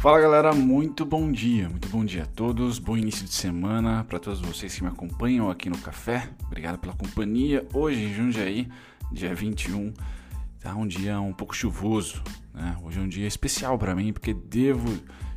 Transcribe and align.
Fala 0.00 0.18
galera, 0.18 0.54
muito 0.54 1.04
bom 1.04 1.30
dia, 1.30 1.68
muito 1.68 1.86
bom 1.88 2.02
dia 2.02 2.22
a 2.22 2.26
todos, 2.26 2.78
bom 2.78 2.96
início 2.96 3.22
de 3.22 3.34
semana 3.34 4.02
para 4.02 4.18
todos 4.18 4.40
vocês 4.40 4.74
que 4.74 4.82
me 4.82 4.88
acompanham 4.88 5.50
aqui 5.50 5.68
no 5.68 5.76
café, 5.76 6.30
obrigado 6.46 6.78
pela 6.78 6.94
companhia. 6.94 7.68
Hoje 7.74 8.04
em 8.04 8.14
Jundiaí, 8.14 8.66
dia 9.12 9.34
21, 9.34 9.92
tá 10.58 10.74
um 10.74 10.86
dia 10.86 11.20
um 11.20 11.34
pouco 11.34 11.54
chuvoso, 11.54 12.22
né? 12.54 12.78
Hoje 12.82 12.98
é 12.98 13.02
um 13.02 13.08
dia 13.08 13.26
especial 13.26 13.76
para 13.76 13.94
mim 13.94 14.10
porque 14.10 14.32
devo 14.32 14.88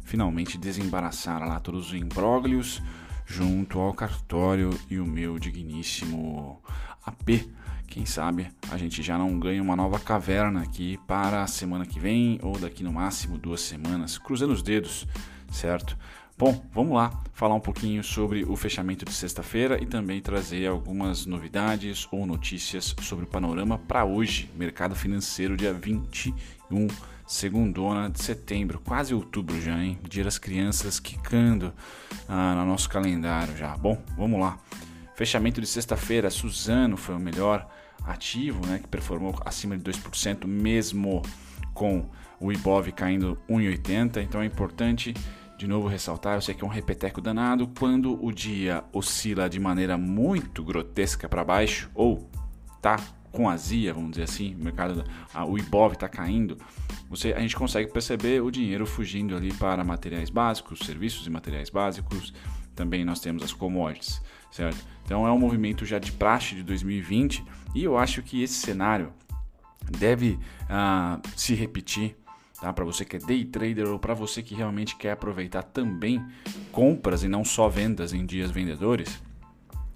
finalmente 0.06 0.58
desembaraçar 0.58 1.46
lá 1.46 1.60
todos 1.60 1.88
os 1.88 1.94
imbróglios 1.94 2.82
junto 3.26 3.80
ao 3.80 3.94
cartório 3.94 4.70
e 4.90 4.98
o 4.98 5.06
meu 5.06 5.38
digníssimo 5.38 6.62
AP 7.06 7.52
quem 7.94 8.08
sabe 8.08 8.48
a 8.72 8.78
gente 8.78 9.04
já 9.04 9.20
não 9.20 9.40
ganha 9.40 9.62
uma 9.62 9.76
nova 9.76 10.00
caverna 10.00 10.64
aqui 10.64 10.98
para 11.06 11.44
a 11.44 11.48
semana 11.48 11.86
que 11.86 12.00
vem 12.00 12.40
ou 12.42 12.58
daqui 12.58 12.84
no 12.84 12.92
máximo 12.92 13.38
duas 13.38 13.62
semanas, 13.62 14.18
cruzando 14.18 14.52
os 14.52 14.64
dedos, 14.64 15.06
certo? 15.52 15.96
Bom, 16.36 16.66
vamos 16.74 16.96
lá 16.96 17.22
falar 17.34 17.54
um 17.54 17.60
pouquinho 17.60 18.04
sobre 18.04 18.44
o 18.46 18.56
fechamento 18.56 19.06
de 19.06 19.14
sexta-feira 19.14 19.80
e 19.80 19.86
também 19.86 20.20
trazer 20.22 20.66
algumas 20.66 21.28
novidades 21.28 22.08
ou 22.12 22.26
notícias 22.26 22.96
sobre 23.00 23.26
o 23.26 23.28
panorama 23.28 23.78
para 23.78 24.04
hoje, 24.04 24.50
mercado 24.56 24.96
financeiro, 24.96 25.56
dia 25.56 25.72
21, 25.72 26.88
segundona 27.28 28.10
de 28.10 28.24
setembro, 28.24 28.82
quase 28.84 29.14
outubro 29.14 29.62
já, 29.62 29.78
hein? 29.78 30.00
Dia 30.10 30.24
das 30.24 30.40
crianças 30.40 31.00
quicando 31.00 31.72
ah, 32.28 32.56
no 32.56 32.66
nosso 32.66 32.90
calendário 32.90 33.56
já. 33.56 33.78
Bom, 33.78 34.02
vamos 34.18 34.40
lá. 34.40 34.58
Fechamento 35.16 35.62
de 35.62 35.68
sexta-feira, 35.68 36.32
Suzano 36.32 36.98
foi 36.98 37.14
o 37.14 37.20
melhor 37.20 37.70
ativo, 38.06 38.66
né, 38.66 38.80
que 38.80 38.88
performou 38.88 39.36
acima 39.46 39.78
de 39.78 39.84
2%, 39.84 40.46
mesmo 40.46 41.22
com 41.74 42.10
o 42.40 42.52
Ibov 42.52 42.92
caindo 42.92 43.38
1,80. 43.50 44.22
Então 44.22 44.42
é 44.42 44.46
importante, 44.46 45.14
de 45.58 45.68
novo, 45.68 45.88
ressaltar: 45.88 46.36
eu 46.36 46.42
sei 46.42 46.54
que 46.54 46.64
é 46.64 46.68
um 46.68 46.70
repeteco 46.70 47.22
danado, 47.22 47.68
quando 47.80 48.24
o 48.24 48.32
dia 48.32 48.84
oscila 48.92 49.50
de 49.50 49.60
maneira 49.60 49.98
muito 49.98 50.64
grotesca 50.64 51.30
para 51.30 51.44
baixo, 51.44 51.90
ou 51.94 52.30
tá 52.82 52.98
com 53.34 53.50
azia, 53.50 53.94
vamos 53.94 54.12
dizer 54.12 54.24
assim, 54.24 54.56
o 54.56 54.64
mercado, 54.64 55.04
o 55.50 55.58
Ibov 55.58 55.94
está 55.94 56.08
caindo, 56.08 56.56
você, 57.10 57.34
a 57.34 57.40
gente 57.40 57.56
consegue 57.56 57.92
perceber 57.92 58.42
o 58.42 58.50
dinheiro 58.50 58.86
fugindo 58.86 59.36
ali 59.36 59.52
para 59.54 59.84
materiais 59.84 60.30
básicos, 60.30 60.80
serviços 60.80 61.28
e 61.28 61.30
materiais 61.30 61.70
básicos. 61.70 62.34
Também 62.76 63.04
nós 63.04 63.20
temos 63.20 63.44
as 63.44 63.54
commodities, 63.54 64.22
certo? 64.52 64.84
Então 65.06 65.28
é 65.28 65.32
um 65.32 65.38
movimento 65.38 65.86
já 65.86 66.00
de 66.00 66.12
praxe 66.12 66.56
de 66.56 66.64
2020 66.64 67.44
e 67.76 67.84
eu 67.84 67.98
acho 67.98 68.22
que 68.24 68.42
esse 68.42 68.56
cenário 68.56 69.12
deve 70.00 70.40
uh, 70.64 71.22
se 71.36 71.54
repetir 71.54 72.16
tá? 72.60 72.72
para 72.72 72.86
você 72.86 73.04
que 73.04 73.18
é 73.18 73.20
day 73.20 73.46
trader 73.46 73.88
ou 73.88 74.00
para 74.00 74.14
você 74.14 74.42
que 74.42 74.56
realmente 74.56 74.96
quer 74.96 75.12
aproveitar 75.12 75.62
também 75.64 76.24
compras 76.72 77.24
e 77.24 77.28
não 77.28 77.44
só 77.44 77.68
vendas 77.68 78.14
em 78.14 78.26
dias 78.26 78.50
vendedores. 78.50 79.22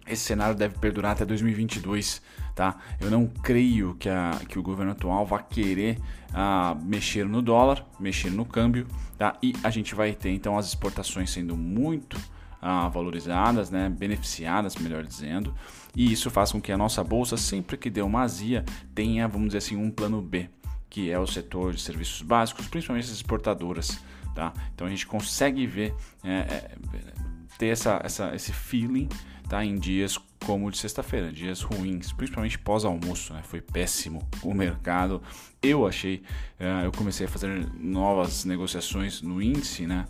Esse 0.08 0.24
cenário 0.24 0.56
deve 0.56 0.78
perdurar 0.78 1.12
até 1.14 1.26
2022, 1.26 2.22
tá? 2.56 2.78
Eu 3.00 3.12
não 3.12 3.28
creio 3.28 3.96
que, 3.96 4.10
a, 4.10 4.40
que 4.48 4.58
o 4.58 4.64
governo 4.64 4.92
atual 4.92 5.26
vá 5.26 5.40
querer 5.40 5.98
uh, 6.30 6.84
mexer 6.84 7.26
no 7.26 7.42
dólar, 7.42 7.86
mexer 8.00 8.32
no 8.32 8.46
câmbio, 8.46 8.88
tá? 9.18 9.38
E 9.42 9.54
a 9.64 9.70
gente 9.70 9.94
vai 9.94 10.14
ter 10.14 10.32
então 10.32 10.58
as 10.58 10.68
exportações 10.68 11.30
sendo 11.30 11.56
muito 11.56 12.18
ah, 12.62 12.88
valorizadas, 12.88 13.70
né, 13.70 13.90
beneficiadas, 13.90 14.76
melhor 14.76 15.04
dizendo, 15.04 15.54
e 15.96 16.12
isso 16.12 16.30
faz 16.30 16.52
com 16.52 16.62
que 16.62 16.72
a 16.72 16.78
nossa 16.78 17.04
bolsa, 17.04 17.38
sempre 17.38 17.78
que 17.78 17.90
dê 17.90 18.02
uma 18.02 18.22
azia, 18.22 18.66
tenha, 18.94 19.28
vamos 19.28 19.48
dizer 19.48 19.60
assim, 19.60 19.76
um 19.76 19.90
plano 19.90 20.22
B, 20.22 20.50
que 20.90 21.12
é 21.12 21.20
o 21.20 21.28
setor 21.28 21.74
de 21.74 21.82
serviços 21.82 22.22
básicos, 22.22 22.68
principalmente 22.68 23.06
as 23.06 23.12
exportadoras. 23.12 24.00
Tá? 24.34 24.54
Então 24.76 24.86
a 24.86 24.90
gente 24.90 25.08
consegue 25.08 25.66
ver, 25.66 25.96
é, 26.24 26.32
é, 26.32 26.72
ter 27.58 27.68
essa, 27.68 28.00
essa, 28.04 28.36
esse 28.36 28.52
feeling 28.54 29.10
tá? 29.48 29.64
em 29.64 29.76
dias 29.76 30.18
como 30.46 30.70
de 30.70 30.78
sexta-feira, 30.78 31.32
dias 31.32 31.62
ruins, 31.62 32.12
principalmente 32.12 32.60
pós-almoço, 32.60 33.34
né? 33.34 33.42
foi 33.44 33.62
péssimo 33.62 34.28
o 34.44 34.54
mercado. 34.54 35.22
Eu 35.62 35.88
achei, 35.88 36.22
é, 36.60 36.86
eu 36.86 36.92
comecei 36.92 37.26
a 37.26 37.30
fazer 37.30 37.68
novas 37.80 38.46
negociações 38.46 39.22
no 39.22 39.42
índice, 39.42 39.88
né? 39.88 40.06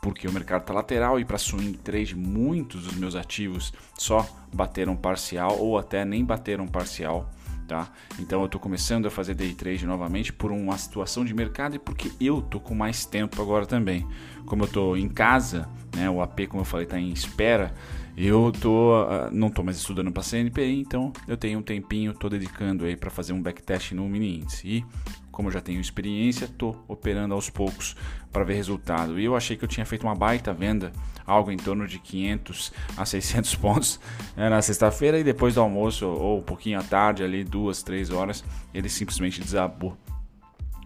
porque 0.00 0.26
o 0.26 0.32
mercado 0.32 0.62
está 0.62 0.72
lateral 0.72 1.20
e 1.20 1.24
para 1.24 1.38
swing 1.38 1.76
trade 1.78 2.16
muitos 2.16 2.84
dos 2.84 2.94
meus 2.94 3.14
ativos 3.14 3.72
só 3.98 4.26
bateram 4.52 4.96
parcial 4.96 5.58
ou 5.58 5.78
até 5.78 6.04
nem 6.04 6.24
bateram 6.24 6.66
parcial. 6.66 7.30
Tá? 7.70 7.88
Então 8.18 8.40
eu 8.40 8.46
estou 8.46 8.60
começando 8.60 9.06
a 9.06 9.10
fazer 9.12 9.32
day 9.32 9.54
trade 9.54 9.86
novamente 9.86 10.32
por 10.32 10.50
uma 10.50 10.76
situação 10.76 11.24
de 11.24 11.32
mercado 11.32 11.76
e 11.76 11.78
porque 11.78 12.10
eu 12.20 12.42
tô 12.42 12.58
com 12.58 12.74
mais 12.74 13.06
tempo 13.06 13.40
agora 13.40 13.64
também. 13.64 14.04
Como 14.44 14.64
eu 14.64 14.66
estou 14.66 14.96
em 14.96 15.08
casa, 15.08 15.68
né, 15.94 16.10
o 16.10 16.20
AP 16.20 16.48
como 16.48 16.62
eu 16.62 16.64
falei 16.64 16.84
está 16.84 16.98
em 16.98 17.12
espera, 17.12 17.72
eu 18.16 18.50
tô 18.60 19.04
uh, 19.04 19.30
não 19.30 19.46
estou 19.46 19.64
mais 19.64 19.76
estudando 19.76 20.10
para 20.10 20.20
CNPI, 20.20 20.80
então 20.80 21.12
eu 21.28 21.36
tenho 21.36 21.60
um 21.60 21.62
tempinho, 21.62 22.10
estou 22.10 22.28
dedicando 22.28 22.84
aí 22.86 22.96
para 22.96 23.08
fazer 23.08 23.34
um 23.34 23.40
backtest 23.40 23.92
no 23.92 24.08
mini 24.08 24.40
índice. 24.40 24.66
E 24.66 24.84
como 25.30 25.48
eu 25.48 25.52
já 25.52 25.60
tenho 25.60 25.80
experiência, 25.80 26.44
estou 26.44 26.84
operando 26.88 27.34
aos 27.34 27.48
poucos 27.50 27.96
para 28.32 28.44
ver 28.44 28.54
resultado. 28.54 29.18
E 29.18 29.24
eu 29.24 29.36
achei 29.36 29.56
que 29.56 29.64
eu 29.64 29.68
tinha 29.68 29.86
feito 29.86 30.02
uma 30.02 30.14
baita 30.14 30.52
venda, 30.52 30.92
algo 31.26 31.50
em 31.50 31.56
torno 31.56 31.86
de 31.86 31.98
500 31.98 32.72
a 32.96 33.04
600 33.04 33.54
pontos 33.56 34.00
né, 34.36 34.48
na 34.48 34.60
sexta-feira 34.62 35.18
e 35.18 35.24
depois 35.24 35.54
do 35.54 35.60
almoço 35.60 36.06
ou 36.06 36.38
um 36.38 36.42
pouquinho 36.42 36.78
à 36.78 36.82
tarde, 36.82 37.22
ali 37.22 37.44
duas, 37.44 37.82
três 37.82 38.10
horas, 38.10 38.44
ele 38.74 38.88
simplesmente 38.88 39.40
desabou 39.40 39.96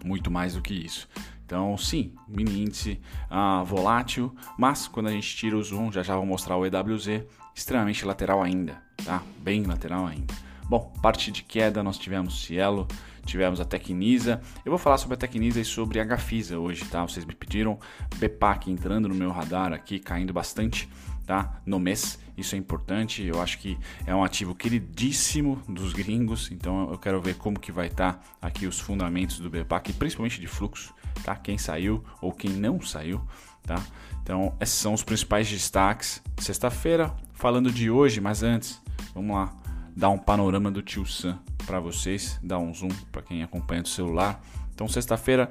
muito 0.04 0.30
mais 0.30 0.54
do 0.54 0.62
que 0.62 0.74
isso. 0.74 1.08
Então, 1.46 1.76
sim, 1.76 2.14
mini 2.26 2.62
índice 2.62 3.00
ah, 3.30 3.62
volátil, 3.64 4.34
mas 4.58 4.88
quando 4.88 5.08
a 5.08 5.12
gente 5.12 5.36
tira 5.36 5.56
o 5.56 5.62
zoom, 5.62 5.92
já 5.92 6.02
já 6.02 6.16
vou 6.16 6.24
mostrar 6.24 6.56
o 6.56 6.64
EWZ, 6.64 7.22
extremamente 7.54 8.04
lateral 8.04 8.42
ainda, 8.42 8.82
tá? 9.04 9.22
Bem 9.38 9.62
lateral 9.62 10.06
ainda. 10.06 10.34
Bom, 10.68 10.92
parte 11.02 11.30
de 11.30 11.42
queda 11.42 11.82
nós 11.82 11.98
tivemos 11.98 12.42
Cielo, 12.42 12.88
tivemos 13.24 13.60
a 13.60 13.64
Tecnisa. 13.64 14.40
Eu 14.64 14.70
vou 14.70 14.78
falar 14.78 14.98
sobre 14.98 15.14
a 15.14 15.16
Tecnisa 15.16 15.60
e 15.60 15.64
sobre 15.64 16.00
a 16.00 16.04
Gafisa 16.04 16.58
hoje, 16.58 16.84
tá? 16.84 17.02
Vocês 17.02 17.24
me 17.24 17.34
pediram 17.34 17.78
BPAC 18.16 18.70
entrando 18.70 19.08
no 19.08 19.14
meu 19.14 19.30
radar 19.30 19.72
aqui, 19.72 19.98
caindo 19.98 20.32
bastante, 20.32 20.88
tá? 21.26 21.60
No 21.64 21.78
mês, 21.78 22.18
isso 22.36 22.54
é 22.54 22.58
importante. 22.58 23.24
Eu 23.24 23.40
acho 23.40 23.58
que 23.58 23.78
é 24.06 24.14
um 24.14 24.22
ativo 24.22 24.54
queridíssimo 24.54 25.60
dos 25.68 25.92
gringos, 25.92 26.50
então 26.50 26.90
eu 26.90 26.98
quero 26.98 27.20
ver 27.20 27.36
como 27.36 27.58
que 27.58 27.72
vai 27.72 27.86
estar 27.86 28.14
tá 28.14 28.20
aqui 28.40 28.66
os 28.66 28.78
fundamentos 28.78 29.38
do 29.38 29.50
BPAC, 29.50 29.92
principalmente 29.94 30.40
de 30.40 30.46
fluxo, 30.46 30.94
tá? 31.24 31.34
Quem 31.36 31.58
saiu 31.58 32.04
ou 32.20 32.32
quem 32.32 32.50
não 32.50 32.80
saiu, 32.80 33.20
tá? 33.62 33.82
Então, 34.22 34.54
esses 34.60 34.76
são 34.76 34.94
os 34.94 35.02
principais 35.02 35.48
destaques. 35.50 36.22
Sexta-feira, 36.38 37.14
falando 37.34 37.70
de 37.70 37.90
hoje, 37.90 38.20
mas 38.20 38.42
antes, 38.42 38.80
vamos 39.14 39.36
lá 39.36 39.63
dar 39.96 40.10
um 40.10 40.18
panorama 40.18 40.70
do 40.70 40.82
Tio 40.82 41.06
Sam 41.06 41.38
para 41.66 41.80
vocês, 41.80 42.38
dar 42.42 42.58
um 42.58 42.74
zoom 42.74 42.88
para 43.10 43.22
quem 43.22 43.42
acompanha 43.42 43.82
do 43.82 43.88
celular. 43.88 44.40
Então, 44.74 44.88
sexta-feira, 44.88 45.48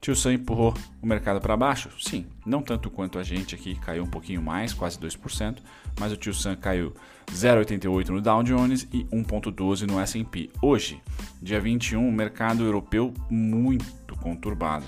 Tio 0.00 0.14
Sam 0.14 0.34
empurrou 0.34 0.74
o 1.02 1.06
mercado 1.06 1.40
para 1.40 1.56
baixo? 1.56 1.90
Sim, 1.98 2.26
não 2.46 2.62
tanto 2.62 2.90
quanto 2.90 3.18
a 3.18 3.22
gente 3.22 3.54
aqui, 3.54 3.74
caiu 3.74 4.04
um 4.04 4.10
pouquinho 4.10 4.40
mais, 4.40 4.72
quase 4.72 4.98
2%, 4.98 5.58
mas 5.98 6.12
o 6.12 6.16
Tio 6.16 6.32
Sam 6.32 6.54
caiu 6.54 6.94
0,88 7.32 8.08
no 8.10 8.20
Dow 8.20 8.42
Jones 8.42 8.86
e 8.92 9.04
1,12 9.06 9.86
no 9.86 9.98
S&P. 9.98 10.50
Hoje, 10.62 11.02
dia 11.42 11.60
21, 11.60 12.08
o 12.08 12.12
mercado 12.12 12.64
europeu 12.64 13.12
muito 13.28 14.16
conturbado. 14.16 14.86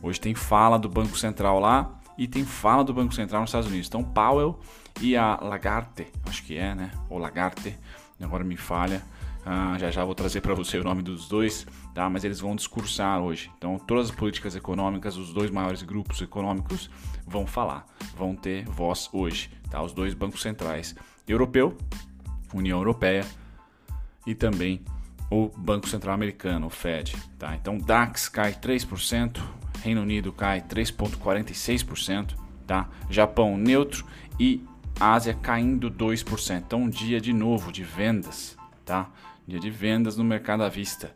Hoje 0.00 0.20
tem 0.20 0.34
fala 0.34 0.78
do 0.78 0.88
Banco 0.88 1.16
Central 1.16 1.58
lá 1.58 1.98
e 2.16 2.28
tem 2.28 2.44
fala 2.44 2.84
do 2.84 2.94
Banco 2.94 3.14
Central 3.14 3.40
nos 3.40 3.50
Estados 3.50 3.68
Unidos. 3.68 3.88
Então, 3.88 4.04
Powell 4.04 4.60
e 5.00 5.16
a 5.16 5.38
Lagarde, 5.40 6.06
acho 6.28 6.44
que 6.44 6.56
é, 6.56 6.74
né? 6.74 6.90
Ou 7.08 7.18
Lagarde, 7.18 7.76
agora 8.24 8.44
me 8.44 8.56
falha. 8.56 9.02
Ah, 9.44 9.76
já 9.78 9.90
já 9.90 10.04
vou 10.04 10.14
trazer 10.14 10.40
para 10.40 10.54
você 10.54 10.78
o 10.78 10.84
nome 10.84 11.02
dos 11.02 11.28
dois, 11.28 11.66
tá? 11.92 12.08
Mas 12.08 12.22
eles 12.22 12.38
vão 12.38 12.54
discursar 12.54 13.20
hoje. 13.20 13.50
Então, 13.58 13.76
todas 13.76 14.10
as 14.10 14.14
políticas 14.14 14.54
econômicas, 14.54 15.16
os 15.16 15.32
dois 15.32 15.50
maiores 15.50 15.82
grupos 15.82 16.22
econômicos 16.22 16.88
vão 17.26 17.46
falar, 17.46 17.84
vão 18.16 18.36
ter 18.36 18.64
voz 18.66 19.08
hoje, 19.12 19.50
tá? 19.68 19.82
Os 19.82 19.92
dois 19.92 20.14
bancos 20.14 20.42
centrais, 20.42 20.94
europeu, 21.26 21.76
União 22.54 22.78
Europeia 22.78 23.26
e 24.26 24.34
também 24.34 24.84
o 25.28 25.48
Banco 25.56 25.88
Central 25.88 26.14
Americano, 26.14 26.66
o 26.66 26.70
Fed, 26.70 27.16
tá? 27.38 27.56
Então, 27.56 27.78
DAX 27.78 28.28
cai 28.28 28.52
3%, 28.52 29.40
Reino 29.82 30.02
Unido 30.02 30.32
cai 30.32 30.60
3.46%, 30.60 32.36
tá? 32.66 32.88
Japão 33.10 33.56
neutro 33.56 34.06
e 34.38 34.64
Ásia 34.98 35.34
caindo 35.34 35.90
2%. 35.90 36.62
Então, 36.64 36.82
um 36.82 36.88
dia 36.88 37.20
de 37.20 37.32
novo 37.32 37.72
de 37.72 37.82
vendas, 37.82 38.56
tá? 38.84 39.10
Dia 39.46 39.58
de 39.58 39.70
vendas 39.70 40.16
no 40.16 40.24
mercado 40.24 40.62
à 40.62 40.68
vista. 40.68 41.14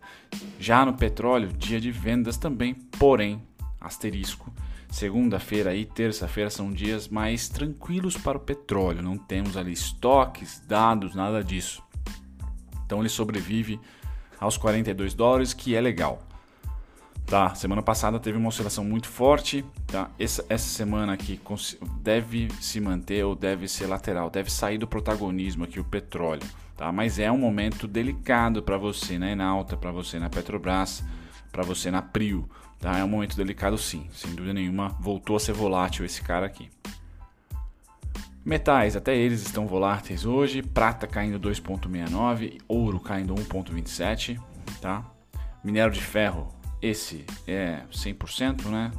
Já 0.58 0.84
no 0.84 0.94
petróleo, 0.94 1.52
dia 1.52 1.80
de 1.80 1.90
vendas 1.90 2.36
também, 2.36 2.74
porém, 2.74 3.42
asterisco. 3.80 4.52
Segunda-feira 4.90 5.74
e 5.74 5.84
terça-feira 5.84 6.48
são 6.48 6.72
dias 6.72 7.08
mais 7.08 7.48
tranquilos 7.48 8.16
para 8.16 8.38
o 8.38 8.40
petróleo. 8.40 9.02
Não 9.02 9.18
temos 9.18 9.56
ali 9.56 9.72
estoques, 9.72 10.62
dados, 10.66 11.14
nada 11.14 11.42
disso. 11.42 11.82
Então 12.84 13.00
ele 13.00 13.08
sobrevive 13.08 13.80
aos 14.40 14.56
42 14.56 15.14
dólares, 15.14 15.52
que 15.52 15.74
é 15.74 15.80
legal. 15.80 16.25
Tá, 17.26 17.52
semana 17.56 17.82
passada 17.82 18.20
teve 18.20 18.38
uma 18.38 18.48
oscilação 18.48 18.84
muito 18.84 19.08
forte, 19.08 19.64
tá? 19.88 20.08
Essa, 20.16 20.46
essa 20.48 20.68
semana 20.68 21.12
aqui 21.12 21.40
deve 22.00 22.48
se 22.60 22.80
manter 22.80 23.24
ou 23.24 23.34
deve 23.34 23.66
ser 23.66 23.86
lateral, 23.86 24.30
deve 24.30 24.48
sair 24.48 24.78
do 24.78 24.86
protagonismo 24.86 25.64
aqui 25.64 25.80
o 25.80 25.84
petróleo, 25.84 26.44
tá? 26.76 26.92
Mas 26.92 27.18
é 27.18 27.30
um 27.30 27.36
momento 27.36 27.88
delicado 27.88 28.62
para 28.62 28.78
você 28.78 29.18
na 29.18 29.28
Enalta, 29.28 29.76
para 29.76 29.90
você 29.90 30.20
na 30.20 30.30
Petrobras, 30.30 31.02
para 31.50 31.64
você 31.64 31.90
na 31.90 32.00
Prio, 32.00 32.48
tá? 32.78 32.96
É 32.96 33.02
um 33.02 33.08
momento 33.08 33.36
delicado 33.36 33.76
sim, 33.76 34.06
sem 34.12 34.32
dúvida 34.32 34.54
nenhuma, 34.54 34.90
voltou 35.00 35.34
a 35.34 35.40
ser 35.40 35.52
volátil 35.52 36.04
esse 36.04 36.22
cara 36.22 36.46
aqui. 36.46 36.70
Metais, 38.44 38.94
até 38.94 39.16
eles 39.16 39.42
estão 39.42 39.66
voláteis 39.66 40.24
hoje, 40.24 40.62
prata 40.62 41.08
caindo 41.08 41.40
2.69, 41.40 42.60
ouro 42.68 43.00
caindo 43.00 43.34
1.27, 43.34 44.40
tá? 44.80 45.04
Minério 45.64 45.92
de 45.92 46.00
ferro 46.00 46.55
esse 46.80 47.24
é 47.46 47.82
100%, 47.92 48.66
né? 48.66 48.92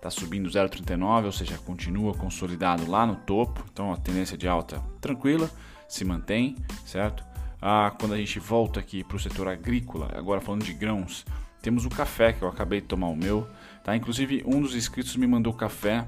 Tá 0.00 0.10
subindo 0.10 0.48
0,39, 0.50 1.24
ou 1.24 1.32
seja, 1.32 1.56
continua 1.58 2.14
consolidado 2.14 2.90
lá 2.90 3.06
no 3.06 3.16
topo. 3.16 3.64
Então 3.72 3.92
a 3.92 3.96
tendência 3.96 4.36
de 4.36 4.46
alta 4.46 4.82
tranquila, 5.00 5.50
se 5.88 6.04
mantém, 6.04 6.56
certo? 6.84 7.24
Ah, 7.60 7.94
quando 7.98 8.12
a 8.12 8.18
gente 8.18 8.38
volta 8.38 8.78
aqui 8.80 9.02
para 9.02 9.16
o 9.16 9.20
setor 9.20 9.48
agrícola, 9.48 10.10
agora 10.14 10.40
falando 10.40 10.64
de 10.64 10.74
grãos, 10.74 11.24
temos 11.62 11.86
o 11.86 11.88
café 11.88 12.34
que 12.34 12.42
eu 12.42 12.48
acabei 12.48 12.82
de 12.82 12.86
tomar 12.86 13.08
o 13.08 13.16
meu, 13.16 13.48
tá? 13.82 13.96
Inclusive 13.96 14.42
um 14.44 14.60
dos 14.60 14.74
inscritos 14.74 15.16
me 15.16 15.26
mandou 15.26 15.54
café 15.54 16.06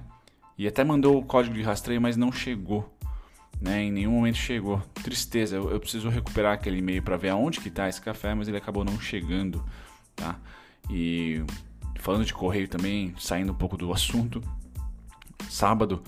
e 0.58 0.66
até 0.66 0.84
mandou 0.84 1.18
o 1.18 1.24
código 1.24 1.54
de 1.54 1.62
rastreio, 1.62 2.00
mas 2.00 2.16
não 2.16 2.30
chegou. 2.30 2.92
Né, 3.58 3.84
em 3.84 3.90
nenhum 3.90 4.12
momento 4.12 4.36
chegou. 4.36 4.82
Tristeza, 5.02 5.56
eu, 5.56 5.70
eu 5.70 5.80
preciso 5.80 6.10
recuperar 6.10 6.52
aquele 6.52 6.76
e-mail 6.76 7.02
para 7.02 7.16
ver 7.16 7.30
aonde 7.30 7.58
que 7.58 7.68
está 7.68 7.88
esse 7.88 8.02
café, 8.02 8.34
mas 8.34 8.48
ele 8.48 8.58
acabou 8.58 8.84
não 8.84 9.00
chegando, 9.00 9.64
tá? 10.14 10.38
E 10.90 11.42
falando 11.98 12.24
de 12.24 12.34
correio 12.34 12.68
também, 12.68 13.14
saindo 13.18 13.52
um 13.52 13.54
pouco 13.56 13.76
do 13.76 13.92
assunto, 13.92 14.42
sábado 15.48 16.02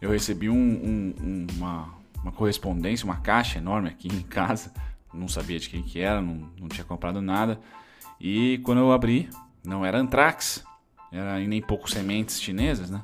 eu 0.00 0.10
recebi 0.10 0.50
um, 0.50 0.56
um, 0.56 1.46
uma, 1.56 1.94
uma 2.22 2.32
correspondência, 2.32 3.04
uma 3.04 3.16
caixa 3.16 3.58
enorme 3.58 3.88
aqui 3.88 4.08
em 4.08 4.22
casa, 4.22 4.72
não 5.12 5.28
sabia 5.28 5.58
de 5.58 5.68
quem 5.68 5.82
que 5.82 6.00
era, 6.00 6.20
não, 6.20 6.50
não 6.60 6.68
tinha 6.68 6.84
comprado 6.84 7.22
nada. 7.22 7.60
E 8.20 8.60
quando 8.64 8.78
eu 8.78 8.92
abri, 8.92 9.28
não 9.64 9.84
era 9.84 9.98
Antrax, 9.98 10.64
era 11.12 11.38
nem 11.38 11.62
pouco 11.62 11.88
sementes 11.88 12.40
chinesas, 12.40 12.90
né? 12.90 13.02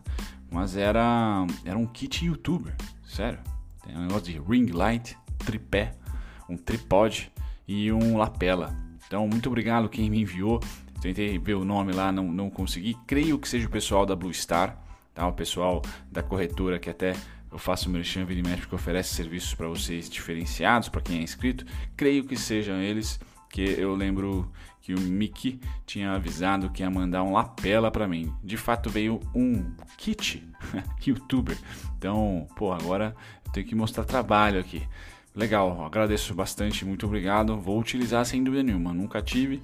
Mas 0.51 0.77
era, 0.77 1.47
era 1.65 1.79
um 1.79 1.87
kit 1.87 2.27
youtuber, 2.27 2.75
sério. 3.05 3.39
Tem 3.85 3.97
um 3.97 4.03
negócio 4.03 4.25
de 4.25 4.39
ring 4.41 4.67
light, 4.73 5.17
tripé, 5.39 5.95
um 6.49 6.57
tripod 6.57 7.31
e 7.67 7.93
um 7.93 8.17
lapela. 8.17 8.77
Então, 9.07 9.27
muito 9.29 9.49
obrigado 9.49 9.89
quem 9.89 10.11
me 10.11 10.21
enviou. 10.21 10.61
Tentei 11.01 11.39
ver 11.39 11.55
o 11.55 11.65
nome 11.65 11.93
lá, 11.93 12.13
não, 12.13 12.31
não 12.31 12.51
consegui. 12.51 12.97
Creio 13.07 13.39
que 13.39 13.49
seja 13.49 13.67
o 13.67 13.71
pessoal 13.71 14.05
da 14.05 14.15
Blue 14.15 14.33
Star, 14.33 14.79
tá? 15.15 15.27
o 15.27 15.33
pessoal 15.33 15.83
da 16.11 16.23
corretora 16.23 16.79
que 16.79 16.91
até 16.91 17.15
eu 17.51 17.59
faço 17.59 17.89
o 17.89 17.93
merchan 17.93 18.25
Vinimesh 18.25 18.67
que 18.67 18.75
oferece 18.75 19.15
serviços 19.15 19.55
para 19.55 19.67
vocês 19.67 20.09
diferenciados 20.09 20.89
para 20.89 21.01
quem 21.01 21.19
é 21.19 21.23
inscrito. 21.23 21.65
Creio 21.97 22.25
que 22.25 22.37
sejam 22.37 22.77
eles, 22.77 23.19
que 23.49 23.63
eu 23.63 23.95
lembro 23.95 24.51
que 24.81 24.95
o 24.95 25.01
Mickey 25.01 25.61
tinha 25.85 26.13
avisado 26.13 26.71
que 26.71 26.83
ia 26.83 26.91
mandar 26.91 27.23
um 27.23 27.33
lapela 27.33 27.91
para 27.91 28.07
mim. 28.07 28.33
De 28.43 28.57
fato 28.57 28.89
veio 28.89 29.21
um 29.35 29.75
kit 29.97 30.47
youtuber. 31.05 31.59
Então, 31.99 32.47
pô, 32.57 32.73
agora 32.73 33.15
eu 33.47 33.53
tenho 33.53 33.67
que 33.67 33.75
mostrar 33.75 34.05
trabalho 34.05 34.61
aqui. 34.61 34.83
Legal, 35.35 35.85
agradeço 35.85 36.35
bastante, 36.35 36.85
muito 36.85 37.07
obrigado. 37.07 37.57
Vou 37.57 37.79
utilizar 37.79 38.25
sem 38.25 38.43
dúvida 38.43 38.63
nenhuma. 38.63 38.93
Nunca 38.93 39.23
tive, 39.23 39.63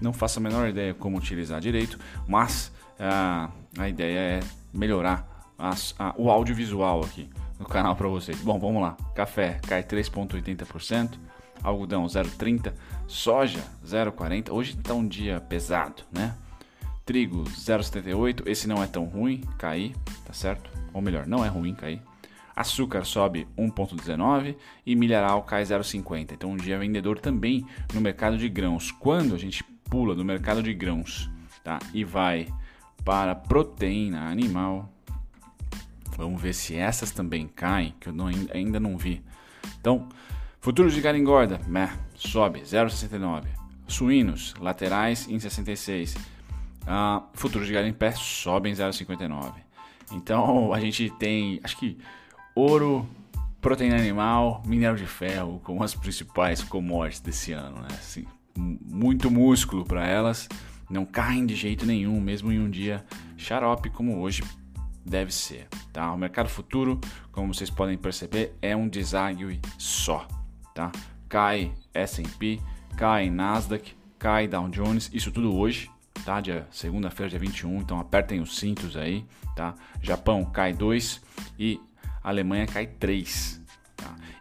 não 0.00 0.12
faço 0.12 0.38
a 0.38 0.42
menor 0.42 0.68
ideia 0.68 0.94
como 0.94 1.16
utilizar 1.16 1.60
direito, 1.60 1.98
mas 2.26 2.72
a, 2.98 3.50
ah, 3.76 3.82
a 3.82 3.88
ideia 3.88 4.18
é 4.18 4.40
melhorar 4.72 5.26
as, 5.58 5.94
o 6.16 6.30
audiovisual 6.30 7.02
aqui 7.04 7.28
no 7.58 7.66
canal 7.66 7.96
para 7.96 8.08
vocês. 8.08 8.40
Bom, 8.40 8.58
vamos 8.58 8.80
lá. 8.80 8.96
Café 9.14 9.60
cai 9.66 9.82
3,80%, 9.82 11.18
algodão 11.62 12.06
0,30%, 12.06 12.72
soja 13.06 13.62
0,40%. 13.84 14.50
Hoje 14.52 14.72
está 14.72 14.94
um 14.94 15.06
dia 15.06 15.40
pesado, 15.40 16.02
né? 16.12 16.34
Trigo 17.04 17.44
0,78%. 17.44 18.46
Esse 18.46 18.68
não 18.68 18.82
é 18.82 18.86
tão 18.86 19.04
ruim 19.04 19.42
cair, 19.58 19.96
tá 20.24 20.32
certo? 20.32 20.70
Ou 20.92 21.02
melhor, 21.02 21.26
não 21.26 21.44
é 21.44 21.48
ruim 21.48 21.74
cair. 21.74 22.00
Açúcar 22.54 23.04
sobe 23.04 23.46
1,19 23.56 24.56
e 24.84 24.96
milharal 24.96 25.42
cai 25.42 25.62
0,50. 25.62 26.32
Então, 26.32 26.50
um 26.50 26.56
dia 26.56 26.78
vendedor 26.78 27.18
também 27.20 27.64
no 27.94 28.00
mercado 28.00 28.36
de 28.36 28.48
grãos. 28.48 28.90
Quando 28.90 29.34
a 29.34 29.38
gente 29.38 29.64
pula 29.88 30.14
do 30.14 30.24
mercado 30.24 30.62
de 30.62 30.72
grãos 30.74 31.30
tá? 31.64 31.78
e 31.92 32.04
vai 32.04 32.48
para 33.04 33.34
proteína 33.34 34.28
animal. 34.28 34.92
Vamos 36.16 36.40
ver 36.40 36.52
se 36.52 36.76
essas 36.76 37.10
também 37.10 37.46
caem, 37.46 37.94
que 38.00 38.08
eu 38.08 38.12
não, 38.12 38.26
ainda 38.52 38.80
não 38.80 38.96
vi. 38.98 39.22
Então, 39.80 40.08
futuros 40.60 40.94
de 40.94 41.00
gado 41.00 41.16
engorda, 41.16 41.60
meh, 41.66 41.90
sobe 42.14 42.60
0,69. 42.60 43.44
Suínos, 43.86 44.54
laterais 44.60 45.28
em 45.28 45.38
66. 45.38 46.14
Uh, 46.14 47.22
futuros 47.34 47.66
de 47.66 47.72
gado 47.72 47.86
em 47.86 47.92
pé 47.92 48.12
sobem 48.12 48.72
0,59. 48.74 49.54
Então, 50.12 50.72
a 50.74 50.80
gente 50.80 51.10
tem, 51.10 51.60
acho 51.62 51.76
que 51.78 51.98
ouro, 52.54 53.08
proteína 53.60 53.96
animal, 53.96 54.62
minério 54.66 54.96
de 54.96 55.06
ferro 55.06 55.60
como 55.62 55.82
as 55.82 55.94
principais 55.94 56.62
commodities 56.62 57.20
desse 57.20 57.52
ano, 57.52 57.80
né? 57.80 57.88
Assim, 57.90 58.26
muito 58.58 59.30
músculo 59.30 59.84
para 59.84 60.06
elas, 60.06 60.48
não 60.90 61.04
caem 61.04 61.46
de 61.46 61.54
jeito 61.54 61.86
nenhum, 61.86 62.20
mesmo 62.20 62.52
em 62.52 62.58
um 62.58 62.68
dia 62.68 63.04
xarope 63.36 63.90
como 63.90 64.18
hoje 64.18 64.42
deve 65.04 65.32
ser. 65.32 65.68
Tá? 65.92 66.12
O 66.12 66.18
mercado 66.18 66.48
futuro, 66.48 67.00
como 67.32 67.52
vocês 67.52 67.70
podem 67.70 67.96
perceber, 67.96 68.54
é 68.60 68.76
um 68.76 68.88
deságue 68.88 69.60
só. 69.78 70.26
Tá? 70.74 70.92
Cai 71.28 71.72
S&P, 71.92 72.60
cai 72.96 73.30
Nasdaq, 73.30 73.94
cai 74.18 74.48
Dow 74.48 74.68
Jones, 74.68 75.10
isso 75.12 75.30
tudo 75.30 75.54
hoje, 75.54 75.90
tá? 76.24 76.40
Dia 76.40 76.66
segunda-feira, 76.70 77.30
dia 77.30 77.38
21, 77.38 77.78
então 77.78 78.00
apertem 78.00 78.40
os 78.40 78.58
cintos 78.58 78.96
aí, 78.96 79.24
tá? 79.54 79.74
Japão 80.02 80.44
cai 80.44 80.72
2 80.72 81.20
e 81.58 81.80
Alemanha 82.22 82.66
cai 82.66 82.86
3. 82.86 83.60